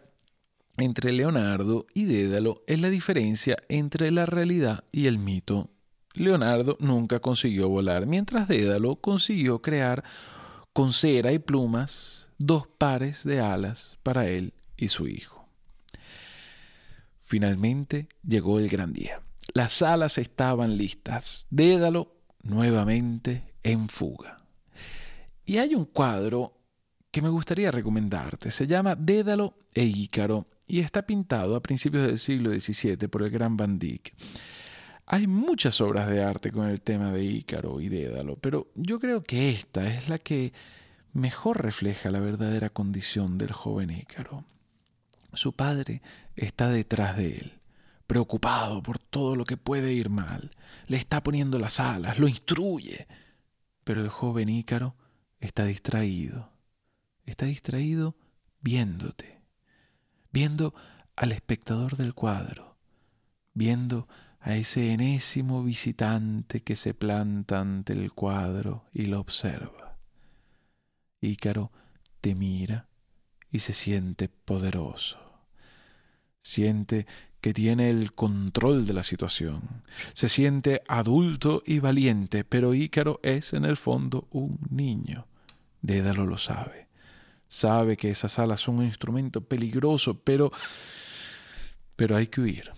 entre 0.76 1.12
Leonardo 1.12 1.86
y 1.94 2.04
Dédalo 2.04 2.62
es 2.66 2.80
la 2.80 2.90
diferencia 2.90 3.56
entre 3.68 4.10
la 4.10 4.26
realidad 4.26 4.84
y 4.92 5.06
el 5.06 5.18
mito. 5.18 5.70
Leonardo 6.14 6.76
nunca 6.80 7.20
consiguió 7.20 7.68
volar, 7.68 8.06
mientras 8.06 8.48
Dédalo 8.48 8.96
consiguió 8.96 9.60
crear 9.60 10.04
con 10.72 10.92
cera 10.92 11.32
y 11.32 11.38
plumas 11.38 12.28
dos 12.38 12.66
pares 12.66 13.24
de 13.24 13.40
alas 13.40 13.98
para 14.02 14.28
él 14.28 14.54
y 14.76 14.88
su 14.88 15.08
hijo. 15.08 15.48
Finalmente 17.20 18.08
llegó 18.26 18.58
el 18.58 18.68
gran 18.68 18.92
día. 18.92 19.20
Las 19.52 19.82
alas 19.82 20.18
estaban 20.18 20.76
listas. 20.76 21.46
Dédalo 21.50 22.17
nuevamente 22.42 23.54
en 23.62 23.88
fuga. 23.88 24.36
Y 25.44 25.58
hay 25.58 25.74
un 25.74 25.86
cuadro 25.86 26.54
que 27.10 27.22
me 27.22 27.28
gustaría 27.28 27.70
recomendarte. 27.70 28.50
Se 28.50 28.66
llama 28.66 28.94
Dédalo 28.94 29.54
e 29.74 29.84
Ícaro 29.84 30.46
y 30.66 30.80
está 30.80 31.02
pintado 31.02 31.56
a 31.56 31.62
principios 31.62 32.06
del 32.06 32.18
siglo 32.18 32.50
XVII 32.50 33.08
por 33.08 33.22
el 33.22 33.30
gran 33.30 33.56
Van 33.56 33.78
Dyck. 33.78 34.14
Hay 35.06 35.26
muchas 35.26 35.80
obras 35.80 36.08
de 36.10 36.22
arte 36.22 36.52
con 36.52 36.68
el 36.68 36.82
tema 36.82 37.10
de 37.12 37.24
Ícaro 37.24 37.80
y 37.80 37.88
Dédalo, 37.88 38.36
pero 38.36 38.68
yo 38.74 39.00
creo 39.00 39.24
que 39.24 39.50
esta 39.50 39.94
es 39.94 40.10
la 40.10 40.18
que 40.18 40.52
mejor 41.14 41.62
refleja 41.62 42.10
la 42.10 42.20
verdadera 42.20 42.68
condición 42.68 43.38
del 43.38 43.52
joven 43.52 43.90
Ícaro. 43.90 44.44
Su 45.32 45.54
padre 45.54 46.02
está 46.36 46.68
detrás 46.68 47.16
de 47.16 47.38
él, 47.38 47.57
preocupado 48.08 48.82
por 48.82 48.98
todo 48.98 49.36
lo 49.36 49.44
que 49.44 49.56
puede 49.56 49.92
ir 49.92 50.10
mal. 50.10 50.50
Le 50.88 50.96
está 50.96 51.22
poniendo 51.22 51.60
las 51.60 51.78
alas, 51.78 52.18
lo 52.18 52.26
instruye. 52.26 53.06
Pero 53.84 54.00
el 54.00 54.08
joven 54.08 54.48
Ícaro 54.48 54.96
está 55.38 55.64
distraído. 55.64 56.50
Está 57.24 57.46
distraído 57.46 58.16
viéndote 58.60 59.38
viendo 60.32 60.74
al 61.16 61.32
espectador 61.32 61.96
del 61.96 62.14
cuadro, 62.14 62.76
viendo 63.54 64.08
a 64.40 64.54
ese 64.54 64.92
enésimo 64.92 65.64
visitante 65.64 66.62
que 66.62 66.76
se 66.76 66.94
planta 66.94 67.60
ante 67.60 67.92
el 67.92 68.12
cuadro 68.12 68.84
y 68.92 69.06
lo 69.06 69.20
observa. 69.20 69.98
Ícaro 71.20 71.72
te 72.20 72.34
mira 72.34 72.86
y 73.50 73.58
se 73.58 73.72
siente 73.72 74.28
poderoso. 74.28 75.18
Siente 76.40 77.06
que 77.40 77.54
tiene 77.54 77.90
el 77.90 78.12
control 78.12 78.86
de 78.86 78.94
la 78.94 79.02
situación. 79.02 79.82
Se 80.12 80.28
siente 80.28 80.82
adulto 80.88 81.62
y 81.64 81.78
valiente, 81.78 82.44
pero 82.44 82.74
Ícaro 82.74 83.20
es 83.22 83.52
en 83.52 83.64
el 83.64 83.76
fondo 83.76 84.26
un 84.30 84.58
niño. 84.70 85.26
Dédalo 85.82 86.26
lo 86.26 86.38
sabe. 86.38 86.88
Sabe 87.46 87.96
que 87.96 88.10
esas 88.10 88.38
alas 88.38 88.60
son 88.60 88.78
un 88.80 88.84
instrumento 88.84 89.40
peligroso, 89.40 90.20
pero 90.22 90.52
pero 91.98 92.14
hay 92.14 92.28
que 92.28 92.40
huir. 92.40 92.70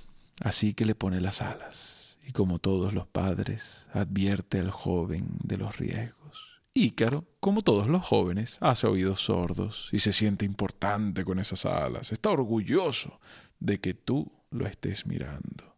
Así 0.42 0.72
que 0.72 0.86
le 0.86 0.94
pone 0.94 1.20
las 1.20 1.42
alas. 1.42 2.16
Y 2.26 2.32
como 2.32 2.58
todos 2.58 2.94
los 2.94 3.06
padres, 3.06 3.86
advierte 3.92 4.58
al 4.58 4.70
joven 4.70 5.36
de 5.42 5.58
los 5.58 5.76
riesgos. 5.76 6.60
Ícaro, 6.72 7.26
como 7.38 7.60
todos 7.60 7.88
los 7.88 8.06
jóvenes, 8.06 8.56
hace 8.60 8.86
oídos 8.86 9.22
sordos 9.22 9.90
y 9.92 9.98
se 9.98 10.14
siente 10.14 10.46
importante 10.46 11.22
con 11.24 11.38
esas 11.38 11.66
alas. 11.66 12.12
Está 12.12 12.30
orgulloso 12.30 13.20
de 13.58 13.78
que 13.78 13.92
tú 13.92 14.32
lo 14.50 14.66
estés 14.66 15.06
mirando. 15.06 15.76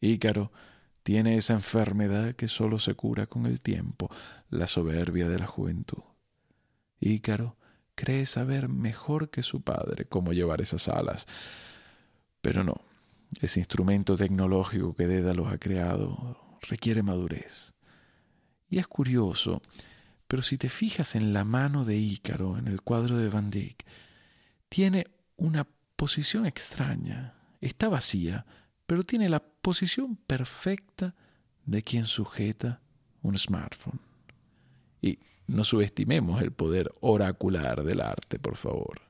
Ícaro 0.00 0.52
tiene 1.02 1.36
esa 1.36 1.54
enfermedad 1.54 2.34
que 2.34 2.48
solo 2.48 2.78
se 2.78 2.94
cura 2.94 3.26
con 3.26 3.46
el 3.46 3.60
tiempo, 3.60 4.10
la 4.50 4.66
soberbia 4.66 5.28
de 5.28 5.38
la 5.38 5.46
juventud. 5.46 6.02
Ícaro 7.00 7.56
cree 7.94 8.26
saber 8.26 8.68
mejor 8.68 9.30
que 9.30 9.42
su 9.42 9.62
padre 9.62 10.04
cómo 10.04 10.32
llevar 10.32 10.60
esas 10.60 10.88
alas, 10.88 11.26
pero 12.40 12.62
no, 12.62 12.80
ese 13.40 13.60
instrumento 13.60 14.16
tecnológico 14.16 14.94
que 14.94 15.06
Dédalo 15.06 15.48
ha 15.48 15.58
creado 15.58 16.58
requiere 16.62 17.02
madurez. 17.02 17.74
Y 18.68 18.78
es 18.78 18.86
curioso, 18.86 19.62
pero 20.26 20.42
si 20.42 20.58
te 20.58 20.68
fijas 20.68 21.14
en 21.14 21.32
la 21.32 21.44
mano 21.44 21.84
de 21.84 21.96
Ícaro 21.96 22.58
en 22.58 22.68
el 22.68 22.82
cuadro 22.82 23.16
de 23.16 23.28
Van 23.28 23.50
Dyck, 23.50 23.84
tiene 24.68 25.06
una 25.36 25.66
posición 25.96 26.46
extraña. 26.46 27.37
Está 27.60 27.88
vacía, 27.88 28.46
pero 28.86 29.02
tiene 29.02 29.28
la 29.28 29.40
posición 29.40 30.16
perfecta 30.16 31.14
de 31.64 31.82
quien 31.82 32.04
sujeta 32.04 32.80
un 33.22 33.36
smartphone. 33.38 34.00
Y 35.02 35.18
no 35.46 35.64
subestimemos 35.64 36.42
el 36.42 36.52
poder 36.52 36.92
oracular 37.00 37.84
del 37.84 38.00
arte, 38.00 38.38
por 38.38 38.56
favor. 38.56 39.02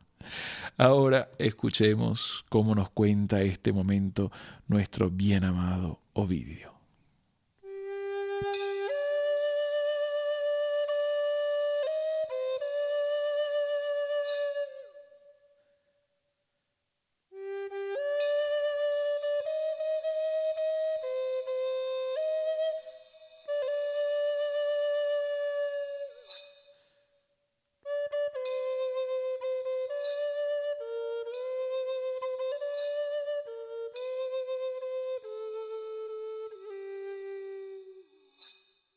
Ahora 0.76 1.30
escuchemos 1.38 2.44
cómo 2.48 2.74
nos 2.74 2.90
cuenta 2.90 3.42
este 3.42 3.72
momento 3.72 4.30
nuestro 4.66 5.10
bien 5.10 5.44
amado 5.44 6.00
Ovidio. 6.12 6.78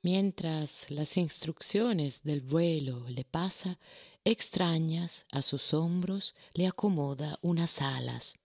Mientras 0.03 0.89
las 0.89 1.15
instrucciones 1.17 2.23
del 2.23 2.41
vuelo 2.41 3.07
le 3.07 3.23
pasa, 3.23 3.79
extrañas 4.23 5.27
a 5.31 5.43
sus 5.43 5.75
hombros 5.75 6.33
le 6.53 6.65
acomoda 6.65 7.37
unas 7.43 7.81
alas. 7.81 8.35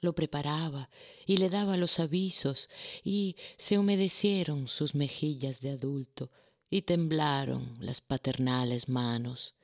Lo 0.00 0.14
preparaba 0.14 0.88
y 1.26 1.38
le 1.38 1.50
daba 1.50 1.76
los 1.76 1.98
avisos 1.98 2.68
y 3.02 3.34
se 3.56 3.76
humedecieron 3.76 4.68
sus 4.68 4.94
mejillas 4.94 5.60
de 5.60 5.70
adulto 5.70 6.30
y 6.70 6.82
temblaron 6.82 7.76
las 7.80 8.00
paternales 8.00 8.88
manos. 8.88 9.56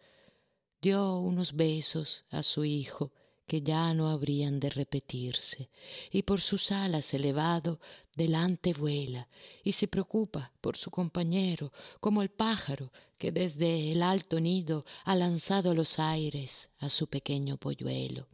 Dio 0.83 1.19
unos 1.19 1.55
besos 1.55 2.25
a 2.31 2.43
su 2.43 2.65
hijo 2.65 3.13
que 3.47 3.63
ya 3.63 3.93
no 3.95 4.09
habrían 4.09 4.59
de 4.61 4.71
repetirse, 4.71 5.71
y 6.11 6.23
por 6.23 6.41
sus 6.41 6.73
alas 6.73 7.13
elevado 7.15 7.81
delante 8.17 8.73
vuela, 8.73 9.29
y 9.63 9.73
se 9.73 9.89
preocupa 9.89 10.53
por 10.61 10.77
su 10.77 10.91
compañero, 10.91 11.73
como 12.01 12.23
el 12.23 12.31
pájaro 12.31 12.93
que 13.19 13.33
desde 13.33 13.93
el 13.93 14.03
alto 14.03 14.41
nido 14.41 14.85
ha 15.05 15.15
lanzado 15.15 15.75
los 15.75 15.99
aires 15.99 16.71
a 16.79 16.89
su 16.89 17.07
pequeño 17.07 17.59
polluelo, 17.59 18.29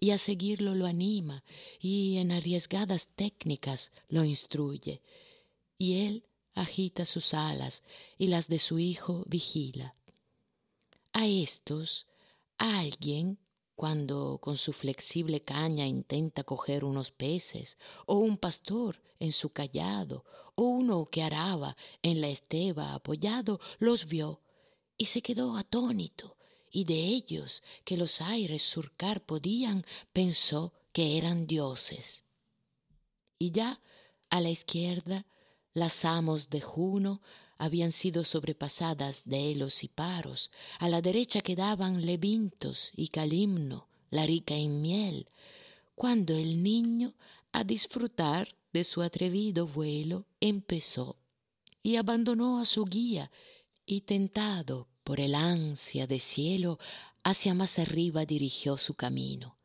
y 0.00 0.10
a 0.10 0.18
seguirlo 0.18 0.74
lo 0.74 0.86
anima, 0.86 1.44
y 1.78 2.18
en 2.18 2.32
arriesgadas 2.32 3.08
técnicas 3.14 3.92
lo 4.08 4.24
instruye, 4.24 5.02
y 5.78 6.06
él 6.06 6.24
agita 6.54 7.04
sus 7.04 7.34
alas 7.34 7.82
y 8.16 8.28
las 8.28 8.48
de 8.48 8.58
su 8.58 8.78
hijo 8.78 9.24
vigila. 9.26 9.94
A 11.12 11.26
estos 11.26 12.06
alguien 12.58 13.38
cuando 13.74 14.38
con 14.38 14.56
su 14.56 14.72
flexible 14.72 15.42
caña 15.42 15.86
intenta 15.86 16.44
coger 16.44 16.84
unos 16.84 17.10
peces, 17.10 17.78
o 18.06 18.16
un 18.16 18.36
pastor 18.36 19.00
en 19.18 19.32
su 19.32 19.50
callado, 19.50 20.24
o 20.54 20.62
uno 20.62 21.06
que 21.06 21.22
araba 21.22 21.76
en 22.02 22.20
la 22.20 22.28
esteba 22.28 22.94
apoyado, 22.94 23.60
los 23.78 24.06
vio 24.06 24.40
y 24.96 25.06
se 25.06 25.22
quedó 25.22 25.56
atónito, 25.56 26.36
y 26.70 26.84
de 26.84 26.94
ellos 26.94 27.62
que 27.84 27.96
los 27.96 28.20
aires 28.20 28.62
surcar 28.62 29.24
podían, 29.24 29.84
pensó 30.12 30.72
que 30.92 31.18
eran 31.18 31.46
dioses. 31.46 32.24
Y 33.38 33.50
ya 33.50 33.80
a 34.30 34.40
la 34.40 34.50
izquierda, 34.50 35.26
las 35.72 36.04
amos 36.04 36.50
de 36.50 36.60
Juno 36.60 37.20
habían 37.58 37.92
sido 37.92 38.24
sobrepasadas 38.24 39.22
de 39.24 39.50
helos 39.50 39.84
y 39.84 39.88
paros, 39.88 40.50
a 40.78 40.88
la 40.88 41.00
derecha 41.00 41.40
quedaban 41.40 42.04
Levintos 42.04 42.90
y 42.96 43.08
Calimno, 43.08 43.88
la 44.10 44.26
rica 44.26 44.54
en 44.54 44.80
miel, 44.80 45.28
cuando 45.94 46.36
el 46.36 46.62
niño, 46.62 47.14
a 47.52 47.64
disfrutar 47.64 48.56
de 48.72 48.84
su 48.84 49.02
atrevido 49.02 49.66
vuelo, 49.66 50.26
empezó 50.40 51.16
y 51.82 51.96
abandonó 51.96 52.58
a 52.58 52.64
su 52.64 52.84
guía 52.84 53.30
y 53.86 54.00
tentado 54.00 54.88
por 55.04 55.20
el 55.20 55.34
ansia 55.34 56.06
de 56.06 56.18
cielo, 56.18 56.78
hacia 57.22 57.54
más 57.54 57.78
arriba 57.78 58.24
dirigió 58.24 58.78
su 58.78 58.94
camino. 58.94 59.58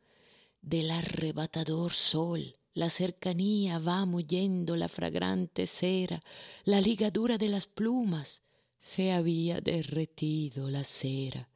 Del 0.61 0.91
arrebatador 0.91 1.93
sol, 1.93 2.58
la 2.79 2.89
cercanía 2.89 3.77
va 3.77 4.05
muyendo 4.05 4.77
la 4.77 4.87
fragrante 4.87 5.67
cera, 5.67 6.23
la 6.63 6.79
ligadura 6.79 7.37
de 7.37 7.49
las 7.49 7.67
plumas, 7.67 8.41
se 8.79 9.11
había 9.11 9.59
derretido 9.59 10.69
la 10.69 10.85
cera. 10.85 11.49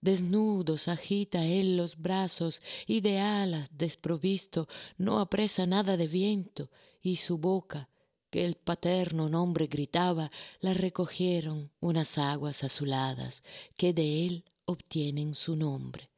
Desnudos 0.00 0.88
agita 0.88 1.46
él 1.46 1.76
los 1.76 1.96
brazos 1.96 2.60
y 2.88 3.02
de 3.02 3.20
alas 3.20 3.68
desprovisto 3.70 4.66
no 4.98 5.20
apresa 5.20 5.64
nada 5.64 5.96
de 5.96 6.08
viento 6.08 6.72
y 7.00 7.18
su 7.18 7.38
boca, 7.38 7.88
que 8.28 8.44
el 8.44 8.56
paterno 8.56 9.28
nombre 9.28 9.68
gritaba, 9.68 10.32
la 10.58 10.74
recogieron 10.74 11.70
unas 11.78 12.18
aguas 12.18 12.64
azuladas 12.64 13.44
que 13.76 13.92
de 13.92 14.26
él 14.26 14.44
obtienen 14.64 15.36
su 15.36 15.54
nombre. 15.54 16.10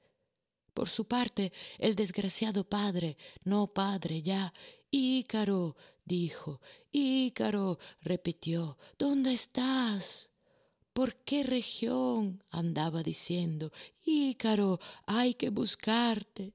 Por 0.76 0.90
su 0.90 1.06
parte, 1.06 1.54
el 1.78 1.96
desgraciado 1.96 2.68
padre, 2.68 3.16
no 3.44 3.66
padre 3.68 4.20
ya, 4.20 4.52
Ícaro, 4.90 5.74
dijo, 6.04 6.60
Ícaro, 6.92 7.78
repitió, 8.02 8.76
¿dónde 8.98 9.32
estás? 9.32 10.28
¿Por 10.92 11.16
qué 11.24 11.44
región? 11.44 12.44
andaba 12.50 13.02
diciendo, 13.02 13.72
Ícaro, 14.04 14.78
hay 15.06 15.32
que 15.32 15.48
buscarte. 15.48 16.52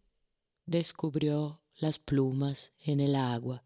Descubrió 0.68 1.64
las 1.80 1.98
plumas 1.98 2.74
en 2.86 3.00
el 3.00 3.16
agua 3.16 3.64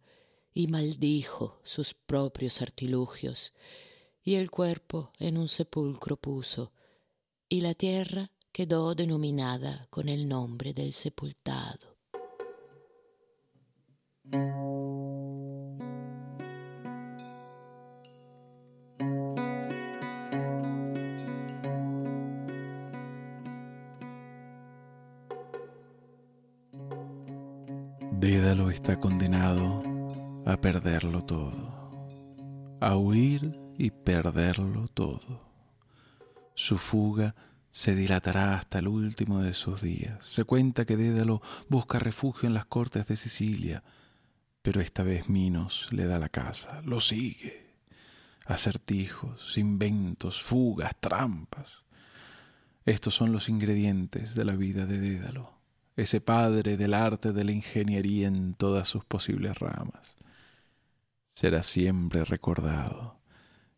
y 0.53 0.67
maldijo 0.67 1.59
sus 1.65 1.93
propios 1.93 2.61
artilugios, 2.61 3.51
y 4.23 4.35
el 4.35 4.49
cuerpo 4.49 5.11
en 5.19 5.37
un 5.37 5.49
sepulcro 5.49 6.15
puso, 6.15 6.71
y 7.49 7.59
la 7.59 7.73
tierra 7.73 8.31
quedó 8.55 8.95
denominada 8.95 9.85
con 9.89 10.07
el 10.07 10.29
nombre 10.29 10.71
del 10.71 10.93
sepultado. 10.93 11.97
Dédalo 28.13 28.69
está 28.69 28.97
condenado 29.01 29.83
a 30.45 30.55
perderlo 30.55 31.25
todo, 31.25 31.99
a 32.79 32.95
huir 32.95 33.51
y 33.77 33.91
perderlo 33.91 34.87
todo. 34.87 35.41
Su 36.53 36.77
fuga 36.77 37.35
se 37.75 37.93
dilatará 37.93 38.57
hasta 38.57 38.79
el 38.79 38.87
último 38.87 39.41
de 39.41 39.53
sus 39.53 39.81
días. 39.81 40.25
Se 40.25 40.45
cuenta 40.45 40.85
que 40.85 40.95
Dédalo 40.95 41.41
busca 41.67 41.99
refugio 41.99 42.47
en 42.47 42.53
las 42.53 42.67
cortes 42.67 43.05
de 43.09 43.17
Sicilia, 43.17 43.83
pero 44.61 44.79
esta 44.79 45.03
vez 45.03 45.27
Minos 45.27 45.89
le 45.91 46.05
da 46.05 46.17
la 46.17 46.29
casa, 46.29 46.81
lo 46.85 47.01
sigue. 47.01 47.75
Acertijos, 48.45 49.57
inventos, 49.57 50.41
fugas, 50.41 50.95
trampas. 51.01 51.83
Estos 52.85 53.13
son 53.13 53.33
los 53.33 53.49
ingredientes 53.49 54.35
de 54.35 54.45
la 54.45 54.55
vida 54.55 54.85
de 54.85 54.97
Dédalo, 54.97 55.51
ese 55.97 56.21
padre 56.21 56.77
del 56.77 56.93
arte 56.93 57.33
de 57.33 57.43
la 57.43 57.51
ingeniería 57.51 58.29
en 58.29 58.53
todas 58.53 58.87
sus 58.87 59.03
posibles 59.03 59.59
ramas. 59.59 60.15
Será 61.27 61.61
siempre 61.61 62.23
recordado. 62.23 63.19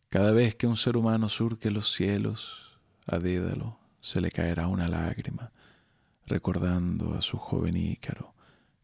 Cada 0.09 0.33
vez 0.33 0.53
que 0.53 0.67
un 0.67 0.77
ser 0.77 0.97
humano 0.97 1.29
surque 1.29 1.71
los 1.71 1.91
cielos, 1.91 2.77
a 3.07 3.17
Dédalo 3.17 3.86
se 3.99 4.21
le 4.21 4.31
caerá 4.31 4.67
una 4.67 4.87
lágrima, 4.87 5.51
recordando 6.25 7.13
a 7.13 7.21
su 7.21 7.37
joven 7.37 7.77
Ícaro, 7.77 8.33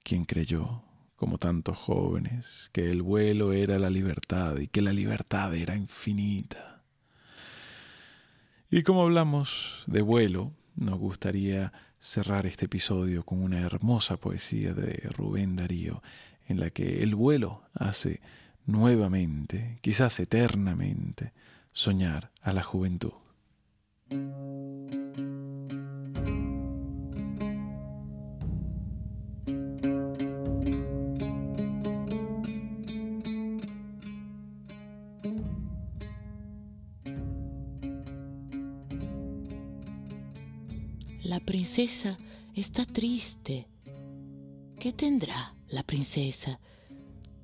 quien 0.04 0.26
creyó, 0.26 0.84
como 1.16 1.38
tantos 1.38 1.78
jóvenes, 1.78 2.70
que 2.74 2.90
el 2.90 3.02
vuelo 3.02 3.54
era 3.54 3.80
la 3.80 3.90
libertad 3.90 4.58
y 4.58 4.68
que 4.68 4.82
la 4.82 4.94
libertad 4.94 5.54
era 5.56 5.76
infinita. 5.76 6.84
Y 8.70 8.84
como 8.84 9.04
hablamos 9.04 9.84
de 9.88 10.02
vuelo, 10.02 10.52
nos 10.76 10.98
gustaría 10.98 11.72
cerrar 12.00 12.46
este 12.46 12.66
episodio 12.66 13.24
con 13.24 13.42
una 13.42 13.60
hermosa 13.60 14.18
poesía 14.18 14.74
de 14.74 15.08
Rubén 15.10 15.56
Darío, 15.56 16.02
en 16.48 16.60
la 16.60 16.70
que 16.70 17.04
el 17.04 17.16
vuelo 17.16 17.64
hace 17.74 18.20
nuevamente, 18.66 19.78
quizás 19.82 20.20
eternamente, 20.20 21.32
soñar 21.72 22.32
a 22.42 22.52
la 22.52 22.64
juventud. 22.64 23.14
La 41.24 41.40
princesa 41.40 42.18
está 42.54 42.86
triste. 42.86 43.68
¿Qué 44.80 44.94
tendrá 44.94 45.56
la 45.68 45.82
princesa? 45.82 46.60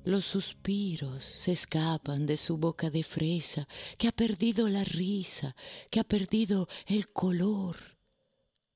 Los 0.04 0.24
suspiros 0.24 1.22
se 1.24 1.52
escapan 1.52 2.24
de 2.24 2.38
su 2.38 2.56
boca 2.56 2.88
de 2.88 3.02
fresa, 3.02 3.68
que 3.98 4.08
ha 4.08 4.12
perdido 4.12 4.66
la 4.68 4.82
risa, 4.82 5.54
que 5.90 6.00
ha 6.00 6.04
perdido 6.04 6.68
el 6.86 7.12
color. 7.12 7.76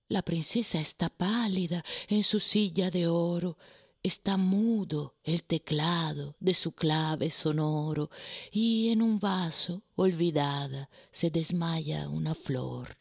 La 0.08 0.20
princesa 0.20 0.80
está 0.80 1.08
pálida 1.08 1.82
en 2.08 2.24
su 2.24 2.40
silla 2.40 2.90
de 2.90 3.06
oro, 3.06 3.56
está 4.02 4.36
mudo 4.36 5.14
el 5.24 5.44
teclado 5.44 6.36
de 6.40 6.52
su 6.52 6.72
clave 6.72 7.30
sonoro, 7.30 8.10
y 8.52 8.90
en 8.90 9.00
un 9.00 9.18
vaso, 9.18 9.82
olvidada, 9.96 10.90
se 11.10 11.30
desmaya 11.30 12.06
una 12.10 12.34
flor. 12.34 12.98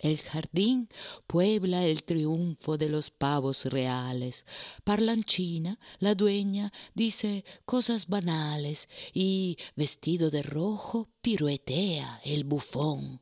El 0.00 0.18
jardín 0.18 0.88
puebla 1.26 1.84
el 1.84 2.04
triunfo 2.04 2.78
de 2.78 2.88
los 2.88 3.10
pavos 3.10 3.64
reales. 3.64 4.46
Parlanchina, 4.84 5.80
la 5.98 6.14
dueña, 6.14 6.72
dice 6.94 7.44
cosas 7.64 8.06
banales 8.06 8.88
y, 9.12 9.56
vestido 9.74 10.30
de 10.30 10.42
rojo, 10.42 11.08
piruetea 11.20 12.20
el 12.24 12.44
bufón. 12.44 13.20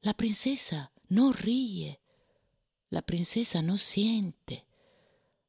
La 0.00 0.14
princesa 0.14 0.92
no 1.08 1.32
ríe, 1.32 2.00
la 2.88 3.02
princesa 3.02 3.62
no 3.62 3.78
siente. 3.78 4.66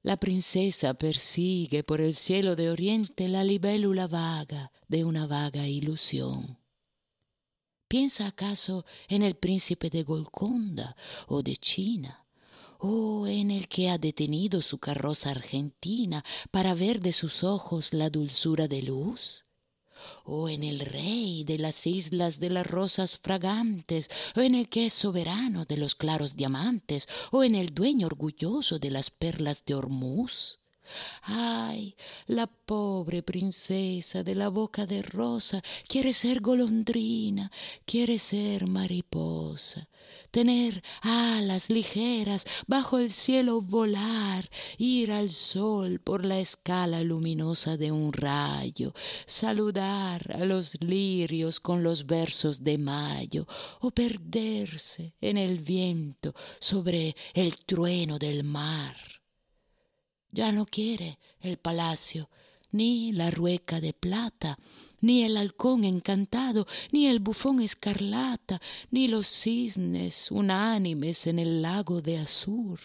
La 0.01 0.17
princesa 0.17 0.93
persigue 0.93 1.83
por 1.83 2.01
el 2.01 2.15
cielo 2.15 2.57
de 2.57 2.69
oriente 2.69 3.29
la 3.29 3.45
libélula 3.45 4.07
vaga 4.07 4.71
de 4.89 5.05
una 5.05 5.27
vaga 5.27 5.67
ilusión. 5.67 6.62
¿Piensa 7.93 8.25
acaso 8.25 8.87
en 9.07 9.21
el 9.21 9.35
príncipe 9.35 9.91
de 9.91 10.01
Golconda 10.01 10.95
o 11.27 11.43
de 11.43 11.55
China? 11.57 12.25
¿O 12.79 13.27
en 13.27 13.51
el 13.51 13.67
que 13.67 13.91
ha 13.91 13.99
detenido 13.99 14.63
su 14.63 14.79
carroza 14.79 15.29
argentina 15.29 16.25
para 16.49 16.73
ver 16.73 17.01
de 17.01 17.13
sus 17.13 17.43
ojos 17.43 17.93
la 17.93 18.09
dulzura 18.09 18.67
de 18.67 18.81
luz? 18.81 19.45
o 20.25 20.49
en 20.49 20.63
el 20.63 20.79
rey 20.79 21.43
de 21.43 21.59
las 21.59 21.85
islas 21.85 22.39
de 22.39 22.49
las 22.49 22.65
rosas 22.65 23.19
fragantes, 23.19 24.09
o 24.35 24.41
en 24.41 24.55
el 24.55 24.67
que 24.69 24.87
es 24.87 24.93
soberano 24.93 25.65
de 25.65 25.77
los 25.77 25.93
claros 25.93 26.35
diamantes, 26.35 27.07
o 27.31 27.43
en 27.43 27.53
el 27.53 27.75
dueño 27.75 28.07
orgulloso 28.07 28.79
de 28.79 28.89
las 28.89 29.11
perlas 29.11 29.63
de 29.65 29.75
Hormuz. 29.75 30.62
Ay, 31.23 31.95
la 32.27 32.47
pobre 32.47 33.23
princesa 33.23 34.23
de 34.23 34.35
la 34.35 34.49
boca 34.49 34.85
de 34.85 35.01
rosa 35.01 35.61
quiere 35.87 36.13
ser 36.13 36.41
golondrina, 36.41 37.51
quiere 37.85 38.19
ser 38.19 38.67
mariposa, 38.67 39.89
tener 40.31 40.83
alas 41.01 41.69
ligeras, 41.69 42.45
bajo 42.67 42.97
el 42.97 43.11
cielo 43.11 43.61
volar, 43.61 44.49
ir 44.77 45.11
al 45.11 45.29
sol 45.29 45.99
por 45.99 46.25
la 46.25 46.39
escala 46.39 47.01
luminosa 47.01 47.77
de 47.77 47.91
un 47.91 48.11
rayo, 48.13 48.93
saludar 49.25 50.35
a 50.35 50.45
los 50.45 50.81
lirios 50.81 51.59
con 51.59 51.83
los 51.83 52.05
versos 52.05 52.63
de 52.63 52.77
mayo, 52.77 53.47
o 53.79 53.91
perderse 53.91 55.13
en 55.21 55.37
el 55.37 55.59
viento 55.59 56.33
sobre 56.59 57.15
el 57.33 57.55
trueno 57.65 58.19
del 58.19 58.43
mar. 58.43 59.22
Ya 60.33 60.51
no 60.51 60.65
quiere 60.65 61.19
el 61.41 61.57
palacio, 61.57 62.27
ni 62.71 63.11
la 63.11 63.29
rueca 63.29 63.79
de 63.79 63.93
plata, 63.93 64.57
ni 64.99 65.23
el 65.23 65.37
halcón 65.37 65.83
encantado, 65.83 66.65
ni 66.91 67.05
el 67.05 67.19
bufón 67.19 67.61
escarlata, 67.61 68.59
ni 68.89 69.07
los 69.07 69.27
cisnes 69.27 70.31
unánimes 70.31 71.27
en 71.27 71.37
el 71.37 71.61
lago 71.61 72.01
de 72.01 72.17
azur. 72.17 72.79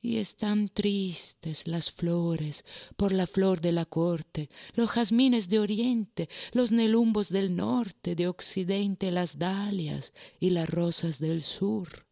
Y 0.00 0.18
están 0.18 0.68
tristes 0.68 1.66
las 1.66 1.90
flores 1.90 2.64
por 2.96 3.10
la 3.10 3.26
flor 3.26 3.60
de 3.60 3.72
la 3.72 3.84
corte, 3.84 4.48
los 4.74 4.90
jazmines 4.90 5.48
de 5.48 5.58
oriente, 5.58 6.28
los 6.52 6.70
nelumbos 6.70 7.30
del 7.30 7.56
norte, 7.56 8.14
de 8.14 8.28
occidente 8.28 9.10
las 9.10 9.40
dalias 9.40 10.12
y 10.38 10.50
las 10.50 10.70
rosas 10.70 11.18
del 11.18 11.42
sur. 11.42 12.03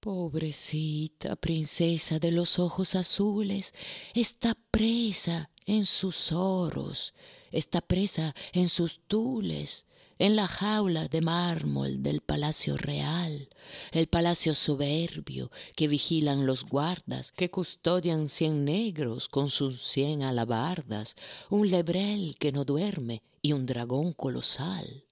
Pobrecita 0.00 1.36
princesa 1.36 2.18
de 2.18 2.30
los 2.30 2.58
ojos 2.58 2.94
azules, 2.94 3.74
está 4.14 4.56
presa 4.70 5.50
en 5.66 5.84
sus 5.84 6.32
oros, 6.32 7.12
está 7.52 7.82
presa 7.82 8.34
en 8.54 8.70
sus 8.70 9.00
tules, 9.06 9.84
en 10.18 10.36
la 10.36 10.48
jaula 10.48 11.06
de 11.08 11.20
mármol 11.20 12.02
del 12.02 12.22
palacio 12.22 12.78
real, 12.78 13.50
el 13.92 14.06
palacio 14.06 14.54
soberbio 14.54 15.50
que 15.76 15.86
vigilan 15.86 16.46
los 16.46 16.64
guardas, 16.64 17.30
que 17.30 17.50
custodian 17.50 18.30
cien 18.30 18.64
negros 18.64 19.28
con 19.28 19.50
sus 19.50 19.82
cien 19.82 20.22
alabardas, 20.22 21.14
un 21.50 21.70
lebrel 21.70 22.36
que 22.38 22.52
no 22.52 22.64
duerme 22.64 23.22
y 23.42 23.52
un 23.52 23.66
dragón 23.66 24.14
colosal. 24.14 25.09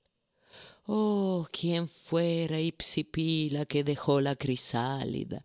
Oh, 0.90 1.46
quién 1.52 1.86
fuera 1.86 2.58
Ipsipila 2.58 3.66
que 3.66 3.84
dejó 3.84 4.22
la 4.22 4.36
crisálida. 4.36 5.44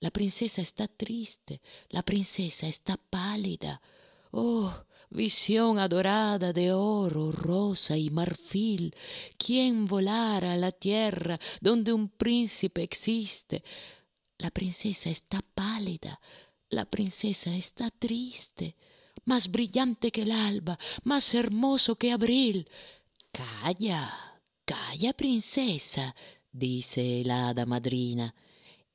La 0.00 0.10
princesa 0.10 0.62
está 0.62 0.88
triste, 0.88 1.60
la 1.90 2.02
princesa 2.02 2.66
está 2.66 2.96
pálida. 2.96 3.82
Oh, 4.30 4.74
visión 5.10 5.78
adorada 5.78 6.54
de 6.54 6.72
oro, 6.72 7.30
rosa 7.30 7.98
y 7.98 8.08
marfil, 8.08 8.96
¿quién 9.36 9.84
volara 9.84 10.54
a 10.54 10.56
la 10.56 10.72
tierra 10.72 11.38
donde 11.60 11.92
un 11.92 12.08
príncipe 12.08 12.82
existe? 12.82 13.62
La 14.38 14.50
princesa 14.50 15.10
está 15.10 15.42
pálida, 15.42 16.18
la 16.70 16.86
princesa 16.86 17.54
está 17.54 17.90
triste, 17.90 18.76
más 19.26 19.50
brillante 19.50 20.10
que 20.10 20.22
el 20.22 20.32
alba, 20.32 20.78
más 21.02 21.34
hermoso 21.34 21.96
que 21.96 22.12
abril. 22.12 22.66
Calla, 23.30 24.33
Calla, 24.64 25.12
princesa, 25.12 26.14
dice 26.50 27.22
la 27.24 27.48
hada 27.48 27.66
madrina. 27.66 28.34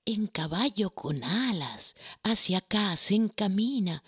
En 0.05 0.25
caballo 0.27 0.89
con 0.89 1.23
alas, 1.23 1.95
hacia 2.23 2.59
acá 2.59 2.97
se 2.97 3.15
encamina, 3.15 4.03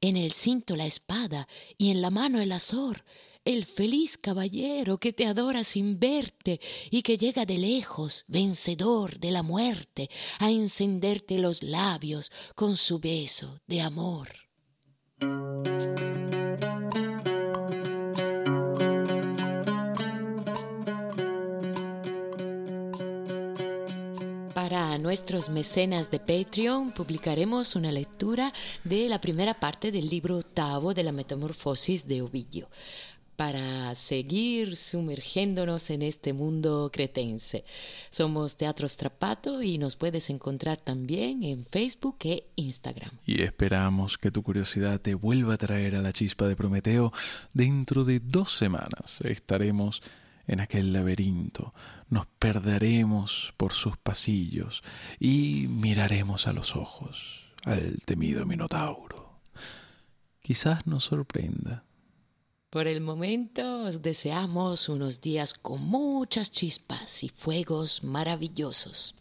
en 0.00 0.16
el 0.16 0.32
cinto 0.32 0.74
la 0.74 0.86
espada 0.86 1.46
y 1.78 1.90
en 1.90 2.02
la 2.02 2.10
mano 2.10 2.40
el 2.40 2.50
azor, 2.50 3.04
el 3.44 3.64
feliz 3.64 4.18
caballero 4.18 4.98
que 4.98 5.12
te 5.12 5.26
adora 5.26 5.62
sin 5.62 6.00
verte 6.00 6.60
y 6.90 7.02
que 7.02 7.16
llega 7.16 7.46
de 7.46 7.58
lejos, 7.58 8.24
vencedor 8.26 9.18
de 9.20 9.30
la 9.30 9.42
muerte, 9.42 10.10
a 10.40 10.50
encenderte 10.50 11.38
los 11.38 11.62
labios 11.62 12.32
con 12.54 12.76
su 12.76 12.98
beso 12.98 13.60
de 13.66 13.82
amor. 13.82 14.30
Para 24.74 24.98
nuestros 24.98 25.50
mecenas 25.50 26.10
de 26.10 26.18
Patreon 26.18 26.90
publicaremos 26.90 27.76
una 27.76 27.92
lectura 27.92 28.52
de 28.82 29.08
la 29.08 29.20
primera 29.20 29.54
parte 29.54 29.92
del 29.92 30.08
libro 30.08 30.38
octavo 30.38 30.94
de 30.94 31.04
la 31.04 31.12
Metamorfosis 31.12 32.08
de 32.08 32.22
Ovidio 32.22 32.68
para 33.36 33.94
seguir 33.94 34.76
sumergiéndonos 34.76 35.90
en 35.90 36.02
este 36.02 36.32
mundo 36.32 36.90
cretense. 36.92 37.64
Somos 38.10 38.56
Teatro 38.56 38.88
Strapato 38.88 39.62
y 39.62 39.78
nos 39.78 39.94
puedes 39.94 40.28
encontrar 40.28 40.78
también 40.78 41.44
en 41.44 41.64
Facebook 41.64 42.16
e 42.24 42.48
Instagram. 42.56 43.12
Y 43.24 43.42
esperamos 43.42 44.18
que 44.18 44.32
tu 44.32 44.42
curiosidad 44.42 45.00
te 45.00 45.14
vuelva 45.14 45.54
a 45.54 45.58
traer 45.58 45.94
a 45.94 46.02
la 46.02 46.12
chispa 46.12 46.48
de 46.48 46.56
Prometeo. 46.56 47.12
Dentro 47.52 48.04
de 48.04 48.18
dos 48.18 48.50
semanas 48.50 49.20
estaremos 49.20 50.02
en 50.46 50.60
aquel 50.60 50.92
laberinto, 50.92 51.74
nos 52.08 52.26
perderemos 52.26 53.54
por 53.56 53.72
sus 53.72 53.96
pasillos 53.96 54.82
y 55.18 55.66
miraremos 55.68 56.46
a 56.46 56.52
los 56.52 56.76
ojos 56.76 57.44
al 57.64 57.98
temido 58.04 58.44
Minotauro. 58.46 59.40
Quizás 60.40 60.86
nos 60.86 61.04
sorprenda. 61.04 61.84
Por 62.68 62.88
el 62.88 63.00
momento 63.00 63.84
os 63.84 64.02
deseamos 64.02 64.88
unos 64.88 65.20
días 65.20 65.54
con 65.54 65.80
muchas 65.82 66.50
chispas 66.50 67.22
y 67.22 67.28
fuegos 67.28 68.02
maravillosos. 68.02 69.14